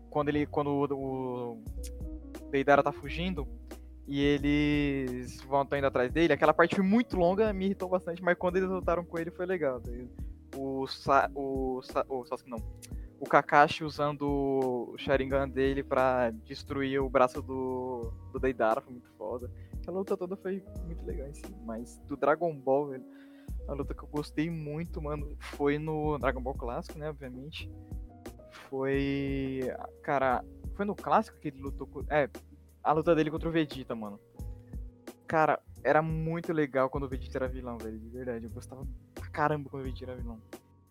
Quando 0.09 0.29
ele, 0.29 0.45
quando 0.45 0.69
o, 0.69 0.95
o 0.95 1.63
Deidara 2.49 2.81
tá 2.81 2.93
fugindo, 2.93 3.45
e 4.07 4.21
eles 4.21 5.41
vão 5.41 5.67
indo 5.77 5.87
atrás 5.87 6.09
dele. 6.09 6.31
Aquela 6.31 6.53
parte 6.53 6.75
foi 6.75 6.85
muito 6.85 7.17
longa, 7.17 7.51
me 7.51 7.65
irritou 7.65 7.89
bastante, 7.89 8.23
mas 8.23 8.37
quando 8.37 8.55
eles 8.55 8.69
lutaram 8.69 9.03
com 9.03 9.19
ele 9.19 9.31
foi 9.31 9.45
legal. 9.45 9.81
tá? 9.81 9.91
O, 10.55 10.87
Sa 10.87 11.29
o, 11.35 11.81
Sa 11.81 12.05
o 12.07 12.23
Sasuke 12.23 12.49
não. 12.49 12.59
O 13.23 13.25
Kakashi 13.25 13.85
usando 13.85 14.27
o 14.27 14.97
Sharingan 14.97 15.47
dele 15.47 15.81
pra 15.81 16.29
destruir 16.29 16.99
o 16.99 17.09
braço 17.09 17.41
do, 17.41 18.11
do 18.33 18.37
Deidara 18.37 18.81
foi 18.81 18.91
muito 18.91 19.09
foda. 19.17 19.49
Aquela 19.75 19.99
luta 19.99 20.17
toda 20.17 20.35
foi 20.35 20.61
muito 20.85 21.05
legal 21.05 21.29
em 21.29 21.33
si. 21.33 21.55
Mas 21.65 21.97
do 21.99 22.17
Dragon 22.17 22.53
Ball, 22.53 22.87
velho, 22.89 23.05
a 23.65 23.71
luta 23.71 23.93
que 23.93 24.03
eu 24.03 24.09
gostei 24.09 24.49
muito, 24.49 25.01
mano, 25.01 25.37
foi 25.39 25.79
no 25.79 26.17
Dragon 26.17 26.41
Ball 26.41 26.53
clássico, 26.53 26.99
né, 26.99 27.09
obviamente. 27.09 27.71
Foi. 28.69 29.61
Cara, 30.01 30.43
foi 30.75 30.83
no 30.83 30.93
clássico 30.93 31.39
que 31.39 31.47
ele 31.47 31.61
lutou 31.61 31.87
com. 31.87 32.03
É, 32.09 32.29
a 32.83 32.91
luta 32.91 33.15
dele 33.15 33.31
contra 33.31 33.47
o 33.47 33.53
Vegeta, 33.53 33.95
mano. 33.95 34.19
Cara, 35.25 35.61
era 35.81 36.01
muito 36.01 36.51
legal 36.51 36.89
quando 36.89 37.05
o 37.05 37.09
Vegeta 37.09 37.37
era 37.37 37.47
vilão, 37.47 37.77
velho. 37.77 37.97
De 37.97 38.09
verdade. 38.09 38.45
Eu 38.47 38.51
gostava 38.51 38.85
pra 39.15 39.29
caramba 39.29 39.69
quando 39.69 39.83
o 39.83 39.85
Vegeta 39.85 40.11
era 40.11 40.21
vilão. 40.21 40.41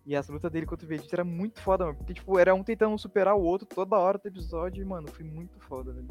E 0.04 0.16
as 0.16 0.28
lutas 0.28 0.50
dele 0.50 0.66
contra 0.66 0.84
o 0.84 0.88
Vegeta 0.88 1.14
era 1.14 1.24
muito 1.24 1.60
foda, 1.60 1.84
mano. 1.84 1.96
Porque, 1.96 2.14
tipo, 2.14 2.38
era 2.38 2.54
um 2.54 2.62
tentando 2.64 2.98
superar 2.98 3.34
o 3.36 3.42
outro 3.42 3.66
toda 3.66 3.96
hora 3.96 4.18
do 4.18 4.26
episódio. 4.26 4.82
E, 4.82 4.84
mano, 4.84 5.08
foi 5.08 5.24
muito 5.24 5.58
foda, 5.60 5.92
velho. 5.92 6.08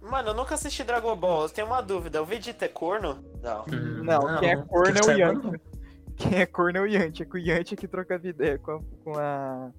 Mano, 0.00 0.28
eu 0.28 0.34
nunca 0.34 0.54
assisti 0.54 0.84
Dragon 0.84 1.16
Ball, 1.16 1.42
eu 1.42 1.48
tenho 1.48 1.66
uma 1.66 1.80
dúvida. 1.80 2.22
O 2.22 2.24
Vegeta 2.24 2.64
é 2.64 2.68
corno? 2.68 3.18
Não. 3.42 3.64
Hum, 3.64 4.04
Não, 4.04 4.38
quem 4.38 4.50
é 4.50 4.56
corno 4.56 5.00
que 5.00 5.10
é 5.10 5.14
o 5.14 5.18
Yantia. 5.18 5.32
não. 5.32 5.52
Quem 6.18 6.40
é 6.40 6.46
corno 6.46 6.78
é 6.78 6.80
o 6.80 6.86
Yantia. 6.86 7.26
Que 7.26 7.36
o 7.36 7.38
Yantia 7.38 7.76
que 7.76 7.86
trocava 7.86 8.26
ideia 8.26 8.58
com 8.58 8.72
a, 8.72 8.80
com 9.04 9.18
a 9.18 9.70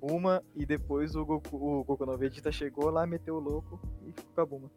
Uma. 0.00 0.42
E 0.54 0.64
depois 0.64 1.14
o 1.14 1.24
Goku, 1.24 1.56
o 1.56 1.84
Goku 1.84 2.06
no 2.06 2.16
Vegeta 2.16 2.50
chegou 2.52 2.88
lá, 2.90 3.06
meteu 3.06 3.34
o 3.36 3.40
louco 3.40 3.78
e 4.06 4.12
ficou 4.12 4.24
com 4.34 4.40
a 4.40 4.46
Buma. 4.46 4.70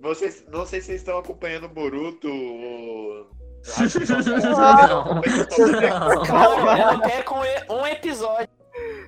Vocês, 0.00 0.44
não 0.48 0.64
sei 0.66 0.80
se 0.80 0.86
vocês 0.86 1.00
estão 1.00 1.18
acompanhando 1.18 1.66
o 1.66 1.68
Boruto. 1.68 2.28
que 2.28 3.39
Não. 4.42 5.20
não. 5.20 6.22
Cara, 6.24 6.92
eu 6.94 7.00
quero 7.00 7.24
com 7.24 7.40
um 7.74 7.86
episódio. 7.86 8.48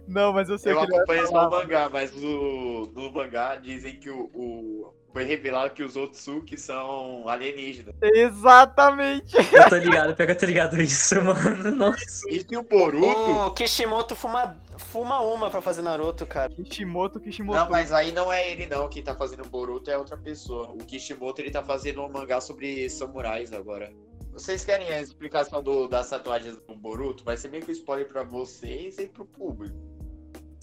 Não, 0.06 0.32
mas 0.32 0.48
eu 0.48 0.58
sei 0.58 0.72
Eu 0.72 0.78
o 0.80 0.86
que 0.86 0.86
ele 0.94 1.04
vai 1.06 1.18
acompanho 1.18 1.26
só 1.28 1.48
o 1.48 1.50
mangá, 1.50 1.88
mas 1.90 2.12
no, 2.14 2.86
no 2.86 3.12
mangá 3.12 3.56
dizem 3.56 3.96
que 3.98 4.10
o, 4.10 4.30
o- 4.34 4.94
Foi 5.12 5.24
revelado 5.24 5.70
que 5.72 5.82
os 5.82 5.96
Otsuki 5.96 6.58
são 6.58 7.26
alienígenas. 7.28 7.94
Exatamente. 8.02 9.34
Eu 9.52 9.68
tô 9.68 9.76
ligado, 9.76 10.14
pega, 10.16 10.34
tô 10.34 10.44
ligado 10.46 10.80
isso, 10.82 11.14
mano. 11.22 11.70
Nossa. 11.70 12.28
E 12.28 12.40
se 12.40 12.56
o 12.56 12.62
Boruto. 12.62 13.30
O 13.46 13.50
Kishimoto 13.52 14.14
fuma, 14.16 14.56
fuma 14.76 15.20
uma 15.20 15.48
pra 15.50 15.62
fazer 15.62 15.82
Naruto, 15.82 16.26
cara. 16.26 16.50
Kishimoto, 16.50 17.20
Kishimoto. 17.20 17.58
Não, 17.58 17.70
mas 17.70 17.92
aí 17.92 18.10
não 18.12 18.32
é 18.32 18.50
ele 18.50 18.66
não 18.66 18.88
que 18.88 19.00
tá 19.02 19.14
fazendo 19.14 19.44
o 19.44 19.48
Boruto, 19.48 19.90
é 19.90 19.96
outra 19.96 20.16
pessoa. 20.16 20.68
O 20.70 20.78
Kishimoto 20.78 21.40
ele 21.40 21.50
tá 21.50 21.62
fazendo 21.62 22.02
um 22.02 22.10
mangá 22.10 22.40
sobre 22.40 22.90
samurais 22.90 23.52
agora. 23.52 23.90
Vocês 24.32 24.64
querem 24.64 24.88
a 24.88 25.00
explicação 25.00 25.62
do, 25.62 25.86
das 25.86 26.08
tatuagens 26.08 26.56
do 26.56 26.74
Boruto? 26.74 27.22
Vai 27.22 27.36
ser 27.36 27.48
meio 27.48 27.64
que 27.64 27.72
spoiler 27.72 28.08
pra 28.08 28.22
vocês 28.22 28.98
e 28.98 29.06
pro 29.06 29.26
público. 29.26 29.76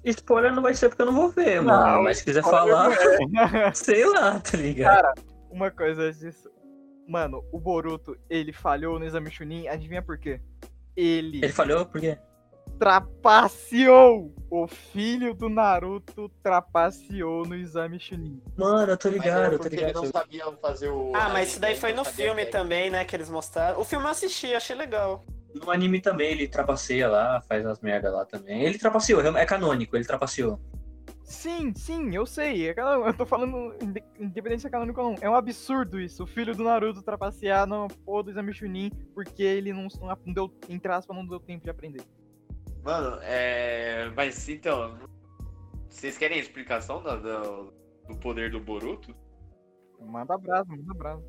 Spoiler 0.04 0.54
não 0.54 0.64
vai 0.64 0.74
ser 0.74 0.90
porque 0.90 1.02
eu 1.02 1.06
não 1.06 1.14
vou 1.14 1.30
ver, 1.30 1.62
Não, 1.62 1.74
mano. 1.74 2.04
Mas 2.04 2.20
se 2.20 2.26
quiser 2.26 2.42
falar, 2.42 2.90
sei 3.76 4.06
lá, 4.06 4.40
tá 4.40 4.58
ligado? 4.58 5.22
Uma 5.52 5.70
coisa 5.70 6.12
disso. 6.12 6.50
Mano, 7.08 7.44
o 7.52 7.60
Boruto, 7.60 8.18
ele 8.30 8.52
falhou 8.54 8.98
no 8.98 9.06
exame 9.06 9.30
Chunin, 9.30 9.68
adivinha 9.68 10.02
por 10.02 10.18
quê? 10.18 10.42
Ele, 10.96 11.38
Ele 11.38 11.52
falhou 11.52 11.86
por 11.86 12.00
quê? 12.00 12.18
Trapaceou! 12.80 14.34
O 14.52 14.68
filho 14.68 15.36
do 15.36 15.48
Naruto 15.48 16.28
trapaceou 16.42 17.46
no 17.46 17.54
exame 17.56 18.00
Chunin. 18.00 18.42
Mano, 18.58 18.94
eu 18.94 18.98
tô 18.98 19.08
ligado, 19.10 19.44
era 19.44 19.54
eu 19.54 19.58
tô 19.60 19.64
porque 19.64 19.76
ele 19.76 19.86
ligado. 19.86 20.04
não 20.04 20.12
sabia 20.12 20.46
fazer 20.60 20.90
o. 20.90 21.12
Ah, 21.16 21.30
mas 21.30 21.50
isso 21.50 21.60
daí 21.60 21.76
foi 21.76 21.94
no 21.94 22.04
filme 22.04 22.46
que- 22.46 22.52
também, 22.52 22.90
né? 22.90 23.06
Que 23.06 23.16
eles 23.16 23.30
mostraram. 23.30 23.80
O 23.80 23.84
filme 23.86 24.06
eu 24.06 24.10
assisti, 24.10 24.54
achei 24.56 24.76
legal. 24.76 25.24
No 25.54 25.70
anime 25.70 26.02
também 26.02 26.32
ele 26.32 26.48
trapaceia 26.48 27.08
lá, 27.08 27.42
faz 27.42 27.64
as 27.66 27.80
merdas 27.80 28.12
lá 28.12 28.26
também. 28.26 28.64
Ele 28.64 28.80
trapaceou, 28.80 29.22
é 29.22 29.46
canônico, 29.46 29.96
ele 29.96 30.06
trapaceou. 30.06 30.60
Sim, 31.24 31.72
sim, 31.76 32.16
eu 32.16 32.26
sei. 32.26 32.70
é 32.70 32.76
Eu 33.06 33.14
tô 33.16 33.24
falando 33.28 33.76
inde- 33.84 34.04
independente 34.20 34.62
se 34.62 34.68
é 34.68 34.72
canônico 34.72 35.00
ou 35.00 35.12
não. 35.12 35.18
É 35.22 35.30
um 35.30 35.36
absurdo 35.36 36.00
isso. 36.02 36.24
O 36.24 36.28
filho 36.28 36.56
do 36.56 36.64
Naruto 36.64 37.04
trapacear 37.04 37.68
no 37.68 37.88
porra 38.04 38.24
do 38.24 38.32
exame 38.32 38.52
Chunin 38.52 38.92
porque 39.14 39.44
ele 39.44 39.72
não, 39.74 39.88
não 40.26 40.34
deu, 40.34 40.52
entre 40.68 40.92
aspas, 40.92 41.16
não 41.16 41.24
deu 41.26 41.40
tempo 41.40 41.64
de 41.66 41.70
aprender. 41.70 42.02
Mano, 42.84 43.20
é. 43.22 44.10
Mas 44.16 44.48
então. 44.50 44.98
Vocês 45.90 46.18
querem 46.18 46.38
a 46.38 46.42
explicação 46.42 47.02
do, 47.02 47.20
do, 47.20 47.74
do 48.08 48.16
poder 48.18 48.52
do 48.52 48.60
Boruto? 48.60 49.14
Manda 50.00 50.36
abraço, 50.36 50.70
manda 50.70 50.92
abraço. 50.92 51.24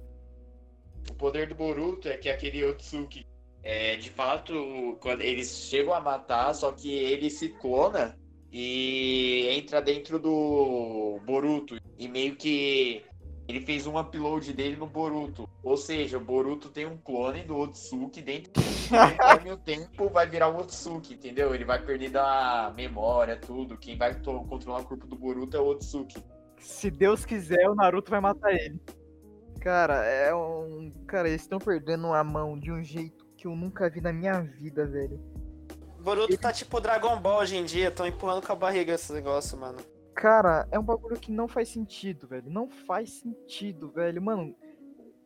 O 1.11 1.15
poder 1.15 1.49
do 1.49 1.55
Boruto 1.55 2.09
é 2.09 2.17
que 2.17 2.29
aquele 2.29 2.65
Otsuki, 2.65 3.27
é, 3.63 3.97
de 3.97 4.11
fato, 4.11 4.99
quando 5.01 5.23
eles 5.23 5.69
chegam 5.69 5.95
a 5.95 6.01
matar, 6.01 6.55
só 6.55 6.71
que 6.73 6.93
ele 6.93 7.31
se 7.31 7.49
clona 7.49 8.17
e 8.53 9.49
entra 9.51 9.81
dentro 9.81 10.19
do 10.19 11.21
Boruto. 11.25 11.77
E 11.99 12.07
meio 12.07 12.37
que 12.37 13.05
ele 13.51 13.61
fez 13.61 13.87
um 13.87 13.99
upload 13.99 14.53
dele 14.53 14.77
no 14.77 14.87
Boruto. 14.87 15.49
Ou 15.63 15.77
seja, 15.77 16.19
o 16.19 16.21
Boruto 16.21 16.69
tem 16.69 16.87
um 16.87 16.97
clone 16.97 17.43
do 17.43 17.57
Otsuki 17.57 18.23
dentro 18.23 18.53
conforme 18.53 19.53
o 19.53 19.57
tempo 19.59 20.09
vai 20.09 20.27
virar 20.27 20.49
o 20.49 20.59
Otsuki, 20.59 21.15
entendeu? 21.15 21.55
Ele 21.55 21.65
vai 21.65 21.83
perdendo 21.85 22.17
a 22.17 22.73
memória, 22.75 23.37
tudo. 23.37 23.77
Quem 23.77 23.99
vai 23.99 24.15
controlar 24.23 24.81
o 24.81 24.85
corpo 24.85 25.07
do 25.07 25.17
Boruto 25.17 25.57
é 25.57 25.61
o 25.61 25.67
Otsuki. 25.67 26.23
Se 26.59 26.91
Deus 26.91 27.25
quiser, 27.25 27.69
o 27.69 27.75
Naruto 27.75 28.11
vai 28.11 28.21
matar 28.21 28.53
ele. 28.53 28.81
Cara, 29.61 30.05
é 30.05 30.35
um. 30.35 30.93
Cara, 31.07 31.29
eles 31.29 31.43
estão 31.43 31.59
perdendo 31.59 32.13
a 32.13 32.23
mão 32.23 32.59
de 32.59 32.71
um 32.71 32.83
jeito 32.83 33.27
que 33.37 33.47
eu 33.47 33.57
nunca 33.57 33.91
vi 33.91 34.01
na 34.01 34.13
minha 34.13 34.41
vida, 34.41 34.87
velho. 34.87 35.21
Boruto 36.01 36.37
tá 36.39 36.53
tipo 36.53 36.81
Dragon 36.81 37.19
Ball 37.21 37.41
hoje 37.41 37.57
em 37.57 37.65
dia, 37.65 37.91
tão 37.91 38.07
empurrando 38.07 38.47
com 38.47 38.53
a 38.53 38.57
barriga 38.57 38.95
esse 38.95 39.13
negócio, 39.13 39.59
mano. 39.59 39.79
Cara, 40.15 40.69
é 40.71 40.79
um 40.79 40.83
bagulho 40.83 41.19
que 41.19 41.33
não 41.33 41.49
faz 41.49 41.69
sentido, 41.69 42.27
velho. 42.27 42.51
Não 42.51 42.69
faz 42.69 43.11
sentido, 43.21 43.91
velho. 43.91 44.21
Mano, 44.21 44.55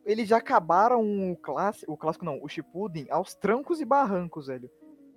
eles 0.05 0.27
já 0.29 0.37
acabaram 0.37 1.31
o 1.31 1.35
clássico, 1.35 1.91
o 1.91 1.97
clássico 1.97 2.23
não, 2.23 2.41
o 2.41 2.47
Shippuden 2.47 3.07
aos 3.09 3.33
trancos 3.33 3.81
e 3.81 3.85
barrancos, 3.85 4.47
velho. 4.47 4.69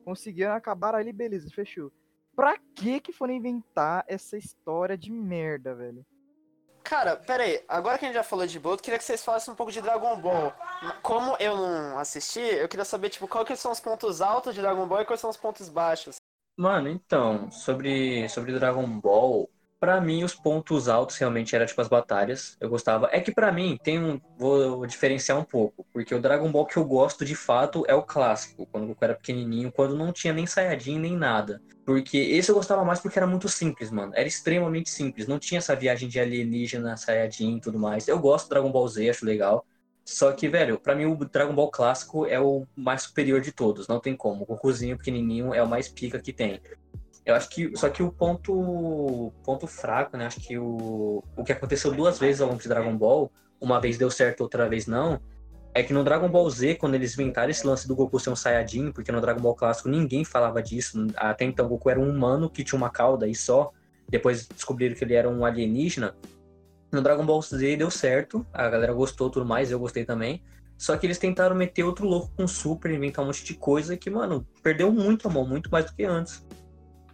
Conseguiram 0.04 0.54
acabar 0.54 0.94
ali, 0.94 1.12
beleza, 1.12 1.50
fechou. 1.50 1.92
Pra 2.34 2.56
que 2.74 3.00
que 3.00 3.12
foram 3.12 3.34
inventar 3.34 4.04
essa 4.08 4.38
história 4.38 4.96
de 4.96 5.12
merda, 5.12 5.74
velho? 5.74 6.04
Cara, 6.82 7.16
pera 7.16 7.42
aí, 7.42 7.62
agora 7.68 7.98
que 7.98 8.06
a 8.06 8.08
gente 8.08 8.16
já 8.16 8.22
falou 8.22 8.46
de 8.46 8.58
Boruto, 8.58 8.82
queria 8.82 8.98
que 8.98 9.04
vocês 9.04 9.22
falassem 9.22 9.52
um 9.52 9.56
pouco 9.56 9.70
de 9.70 9.82
Dragon 9.82 10.18
Ball. 10.18 10.54
Como 11.02 11.36
eu 11.38 11.54
não 11.54 11.98
assisti, 11.98 12.40
eu 12.40 12.66
queria 12.66 12.84
saber, 12.84 13.10
tipo, 13.10 13.28
qual 13.28 13.44
que 13.44 13.54
são 13.56 13.70
os 13.70 13.80
pontos 13.80 14.22
altos 14.22 14.54
de 14.54 14.62
Dragon 14.62 14.86
Ball 14.86 15.02
e 15.02 15.04
quais 15.04 15.20
são 15.20 15.28
os 15.28 15.36
pontos 15.36 15.68
baixos. 15.68 16.16
Mano, 16.56 16.88
então, 16.88 17.50
sobre, 17.50 18.26
sobre 18.30 18.58
Dragon 18.58 18.86
Ball, 19.00 19.50
pra 19.80 20.00
mim 20.00 20.24
os 20.24 20.34
pontos 20.34 20.88
altos 20.88 21.16
realmente 21.16 21.54
eram 21.54 21.66
tipo 21.66 21.80
as 21.80 21.88
batalhas. 21.88 22.56
Eu 22.60 22.68
gostava. 22.68 23.08
É 23.12 23.20
que 23.20 23.32
pra 23.32 23.52
mim 23.52 23.78
tem 23.82 23.98
um. 23.98 24.20
Vou 24.36 24.86
diferenciar 24.86 25.38
um 25.38 25.44
pouco. 25.44 25.86
Porque 25.92 26.14
o 26.14 26.20
Dragon 26.20 26.50
Ball 26.50 26.66
que 26.66 26.76
eu 26.76 26.84
gosto 26.84 27.24
de 27.24 27.34
fato 27.34 27.84
é 27.88 27.94
o 27.94 28.02
clássico. 28.02 28.66
Quando 28.66 28.84
o 28.84 28.86
Goku 28.88 29.04
era 29.04 29.14
pequenininho, 29.14 29.72
quando 29.72 29.96
não 29.96 30.12
tinha 30.12 30.32
nem 30.32 30.46
Saiyajin 30.46 30.98
nem 30.98 31.16
nada. 31.16 31.62
Porque 31.84 32.18
esse 32.18 32.50
eu 32.50 32.54
gostava 32.54 32.84
mais 32.84 33.00
porque 33.00 33.18
era 33.18 33.26
muito 33.26 33.48
simples, 33.48 33.90
mano. 33.90 34.12
Era 34.14 34.28
extremamente 34.28 34.90
simples. 34.90 35.26
Não 35.26 35.38
tinha 35.38 35.58
essa 35.58 35.74
viagem 35.74 36.08
de 36.08 36.20
alienígena, 36.20 36.96
Saiyajin 36.96 37.56
e 37.56 37.60
tudo 37.60 37.78
mais. 37.78 38.08
Eu 38.08 38.18
gosto 38.18 38.46
do 38.46 38.50
Dragon 38.50 38.70
Ball 38.70 38.88
Z, 38.88 39.08
acho 39.08 39.24
legal. 39.24 39.64
Só 40.04 40.32
que, 40.32 40.48
velho, 40.48 40.80
pra 40.80 40.94
mim 40.94 41.04
o 41.04 41.16
Dragon 41.16 41.54
Ball 41.54 41.70
clássico 41.70 42.24
é 42.24 42.40
o 42.40 42.66
mais 42.74 43.02
superior 43.02 43.42
de 43.42 43.52
todos. 43.52 43.86
Não 43.86 44.00
tem 44.00 44.16
como. 44.16 44.42
O 44.42 44.46
Gokuzinho 44.46 44.96
pequenininho 44.96 45.52
é 45.52 45.62
o 45.62 45.68
mais 45.68 45.86
pica 45.86 46.18
que 46.18 46.32
tem. 46.32 46.60
Eu 47.28 47.34
acho 47.34 47.50
que. 47.50 47.76
Só 47.76 47.90
que 47.90 48.02
o 48.02 48.10
ponto, 48.10 49.30
ponto 49.44 49.66
fraco, 49.66 50.16
né? 50.16 50.24
Acho 50.24 50.40
que 50.40 50.58
o, 50.58 51.22
o 51.36 51.44
que 51.44 51.52
aconteceu 51.52 51.92
duas 51.92 52.18
vezes 52.18 52.40
ao 52.40 52.48
longo 52.48 52.60
de 52.60 52.66
Dragon 52.66 52.96
Ball, 52.96 53.30
uma 53.60 53.78
vez 53.78 53.98
deu 53.98 54.10
certo, 54.10 54.40
outra 54.40 54.66
vez 54.66 54.86
não, 54.86 55.20
é 55.74 55.82
que 55.82 55.92
no 55.92 56.02
Dragon 56.02 56.30
Ball 56.30 56.48
Z, 56.48 56.76
quando 56.76 56.94
eles 56.94 57.12
inventaram 57.12 57.50
esse 57.50 57.66
lance 57.66 57.86
do 57.86 57.94
Goku 57.94 58.18
ser 58.18 58.30
um 58.30 58.36
Saiyajin, 58.36 58.92
porque 58.92 59.12
no 59.12 59.20
Dragon 59.20 59.42
Ball 59.42 59.54
clássico 59.54 59.90
ninguém 59.90 60.24
falava 60.24 60.62
disso, 60.62 61.06
até 61.16 61.44
então 61.44 61.66
o 61.66 61.68
Goku 61.68 61.90
era 61.90 62.00
um 62.00 62.08
humano 62.08 62.48
que 62.48 62.64
tinha 62.64 62.78
uma 62.78 62.88
cauda 62.88 63.28
e 63.28 63.34
só, 63.34 63.72
depois 64.08 64.46
descobriram 64.46 64.94
que 64.94 65.04
ele 65.04 65.12
era 65.12 65.28
um 65.28 65.44
alienígena. 65.44 66.16
No 66.90 67.02
Dragon 67.02 67.26
Ball 67.26 67.42
Z 67.42 67.76
deu 67.76 67.90
certo, 67.90 68.46
a 68.54 68.70
galera 68.70 68.94
gostou 68.94 69.28
tudo 69.28 69.44
mais, 69.44 69.70
eu 69.70 69.78
gostei 69.78 70.06
também. 70.06 70.42
Só 70.78 70.96
que 70.96 71.06
eles 71.06 71.18
tentaram 71.18 71.54
meter 71.54 71.82
outro 71.82 72.06
louco 72.06 72.32
com 72.34 72.48
Super, 72.48 72.90
inventar 72.90 73.22
um 73.22 73.26
monte 73.26 73.44
de 73.44 73.52
coisa 73.52 73.98
que, 73.98 74.08
mano, 74.08 74.46
perdeu 74.62 74.90
muito 74.90 75.28
a 75.28 75.30
mão, 75.30 75.46
muito 75.46 75.70
mais 75.70 75.84
do 75.84 75.92
que 75.92 76.04
antes. 76.04 76.42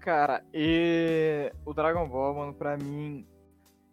Cara, 0.04 0.44
e 0.52 1.50
o 1.64 1.72
Dragon 1.72 2.06
Ball, 2.06 2.34
mano, 2.34 2.52
pra 2.52 2.76
mim. 2.76 3.26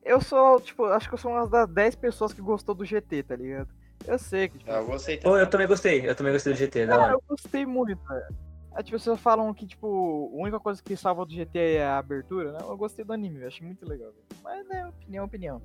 Eu 0.03 0.19
sou, 0.19 0.59
tipo, 0.59 0.83
acho 0.83 1.07
que 1.07 1.13
eu 1.13 1.17
sou 1.17 1.31
uma 1.31 1.47
das 1.47 1.69
10 1.69 1.95
pessoas 1.95 2.33
que 2.33 2.41
gostou 2.41 2.75
do 2.75 2.83
GT, 2.83 3.23
tá 3.23 3.33
ligado? 3.37 3.69
Eu 4.05 4.19
sei 4.19 4.49
que, 4.49 4.57
tipo, 4.57 4.69
Eu 4.69 4.85
gostei 4.85 5.15
Oh, 5.19 5.21
também. 5.21 5.39
eu 5.39 5.49
também 5.49 5.67
gostei, 5.67 6.09
eu 6.09 6.13
também 6.15 6.33
gostei 6.33 6.51
do 6.51 6.57
GT, 6.59 6.85
Cara, 6.85 7.01
hora. 7.03 7.13
eu 7.13 7.23
gostei 7.29 7.65
muito, 7.65 7.97
velho. 8.05 8.25
Aí, 8.73 8.83
tipo, 8.83 8.99
vocês 8.99 9.17
falam 9.21 9.53
que, 9.53 9.65
tipo, 9.65 10.31
a 10.33 10.41
única 10.41 10.59
coisa 10.59 10.83
que 10.83 10.97
salva 10.97 11.25
do 11.25 11.31
GT 11.33 11.57
é 11.75 11.85
a 11.85 11.97
abertura, 11.99 12.51
né? 12.51 12.59
Eu 12.61 12.75
gostei 12.75 13.05
do 13.05 13.13
anime, 13.13 13.39
eu 13.41 13.47
achei 13.47 13.65
muito 13.65 13.87
legal, 13.87 14.11
velho. 14.11 14.25
Mas, 14.43 14.67
né, 14.67 14.85
opinião, 14.87 15.23
opinião. 15.25 15.61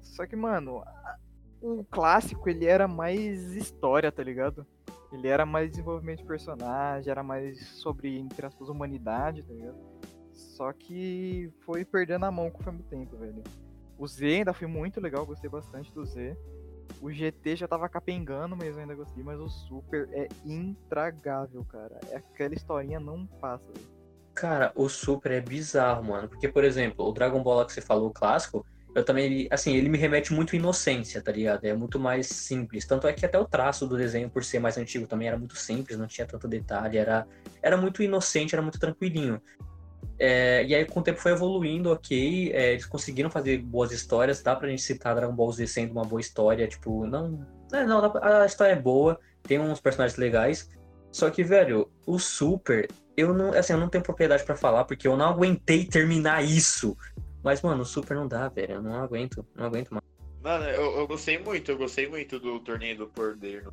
Só 0.00 0.26
que, 0.26 0.34
mano, 0.36 0.78
a- 0.78 1.16
o 1.60 1.84
clássico, 1.90 2.48
ele 2.48 2.64
era 2.64 2.88
mais 2.88 3.54
história, 3.54 4.10
tá 4.10 4.22
ligado? 4.22 4.66
Ele 5.14 5.28
era 5.28 5.46
mais 5.46 5.70
desenvolvimento 5.70 6.18
de 6.18 6.26
personagem, 6.26 7.10
era 7.10 7.22
mais 7.22 7.66
sobre, 7.78 8.18
entre 8.18 8.44
aspas, 8.44 8.68
humanidade, 8.68 9.42
tá 9.42 9.52
ligado? 9.52 9.78
Só 10.32 10.72
que 10.72 11.52
foi 11.64 11.84
perdendo 11.84 12.24
a 12.24 12.30
mão 12.30 12.50
conforme 12.50 12.80
o 12.80 12.84
tempo, 12.84 13.16
velho. 13.16 13.42
O 13.96 14.06
Z 14.06 14.26
ainda 14.26 14.52
foi 14.52 14.66
muito 14.66 15.00
legal, 15.00 15.24
gostei 15.24 15.48
bastante 15.48 15.92
do 15.92 16.04
Z. 16.04 16.36
O 17.00 17.12
GT 17.12 17.56
já 17.56 17.68
tava 17.68 17.88
capengando, 17.88 18.56
mas 18.56 18.74
eu 18.74 18.80
ainda 18.80 18.94
gostei. 18.94 19.22
Mas 19.22 19.38
o 19.38 19.48
Super 19.48 20.08
é 20.12 20.28
intragável, 20.44 21.64
cara. 21.64 22.00
É 22.10 22.16
aquela 22.16 22.54
historinha 22.54 22.98
não 22.98 23.26
passa. 23.26 23.70
velho. 23.72 23.86
Cara, 24.34 24.72
o 24.74 24.88
Super 24.88 25.32
é 25.32 25.40
bizarro, 25.40 26.04
mano. 26.04 26.28
Porque, 26.28 26.48
por 26.48 26.64
exemplo, 26.64 27.06
o 27.06 27.12
Dragon 27.12 27.42
Ball 27.42 27.64
que 27.66 27.72
você 27.72 27.80
falou, 27.80 28.08
o 28.08 28.12
clássico, 28.12 28.66
eu 28.94 29.04
também, 29.04 29.48
assim, 29.50 29.74
ele 29.74 29.88
me 29.88 29.98
remete 29.98 30.32
muito 30.32 30.54
à 30.54 30.58
inocência, 30.58 31.20
tá 31.20 31.32
ligado? 31.32 31.64
É 31.64 31.74
muito 31.74 31.98
mais 31.98 32.28
simples. 32.28 32.86
Tanto 32.86 33.08
é 33.08 33.12
que 33.12 33.26
até 33.26 33.38
o 33.38 33.44
traço 33.44 33.86
do 33.86 33.96
desenho, 33.96 34.30
por 34.30 34.44
ser 34.44 34.60
mais 34.60 34.78
antigo, 34.78 35.06
também 35.06 35.26
era 35.26 35.36
muito 35.36 35.56
simples, 35.56 35.98
não 35.98 36.06
tinha 36.06 36.26
tanto 36.26 36.46
detalhe, 36.46 36.96
era, 36.96 37.26
era 37.60 37.76
muito 37.76 38.02
inocente, 38.02 38.54
era 38.54 38.62
muito 38.62 38.78
tranquilinho. 38.78 39.42
É, 40.16 40.64
e 40.64 40.74
aí, 40.74 40.84
com 40.84 41.00
o 41.00 41.02
tempo 41.02 41.18
foi 41.18 41.32
evoluindo, 41.32 41.90
ok. 41.90 42.52
é, 42.52 42.72
eles 42.72 42.86
conseguiram 42.86 43.28
fazer 43.28 43.58
boas 43.58 43.90
histórias, 43.90 44.40
dá 44.42 44.54
pra 44.54 44.68
gente 44.68 44.82
citar 44.82 45.14
Dragon 45.14 45.34
Ball 45.34 45.50
Z 45.50 45.66
sendo 45.66 45.90
uma 45.90 46.04
boa 46.04 46.20
história, 46.20 46.68
tipo, 46.68 47.04
não. 47.06 47.44
é, 47.72 47.84
não, 47.84 48.12
a 48.22 48.46
história 48.46 48.74
é 48.74 48.80
boa, 48.80 49.18
tem 49.42 49.58
uns 49.58 49.80
personagens 49.80 50.16
legais. 50.16 50.70
Só 51.10 51.30
que, 51.30 51.42
velho, 51.42 51.90
o 52.06 52.18
Super, 52.18 52.88
eu 53.16 53.34
não, 53.34 53.52
assim, 53.54 53.72
eu 53.72 53.78
não 53.78 53.88
tenho 53.88 54.04
propriedade 54.04 54.44
pra 54.44 54.56
falar, 54.56 54.84
porque 54.84 55.06
eu 55.06 55.16
não 55.16 55.30
aguentei 55.30 55.84
terminar 55.84 56.44
isso. 56.44 56.96
Mas, 57.44 57.60
mano, 57.60 57.82
o 57.82 57.86
Super 57.86 58.16
não 58.16 58.26
dá, 58.26 58.48
velho. 58.48 58.72
Eu 58.76 58.82
não 58.82 58.94
aguento, 58.94 59.46
não 59.54 59.66
aguento 59.66 59.90
mais. 59.90 60.02
Mano, 60.42 60.64
eu, 60.64 60.98
eu 60.98 61.06
gostei 61.06 61.38
muito, 61.38 61.70
eu 61.70 61.76
gostei 61.78 62.08
muito 62.08 62.40
do 62.40 62.58
torneio 62.60 62.96
do 62.98 63.06
poder. 63.06 63.68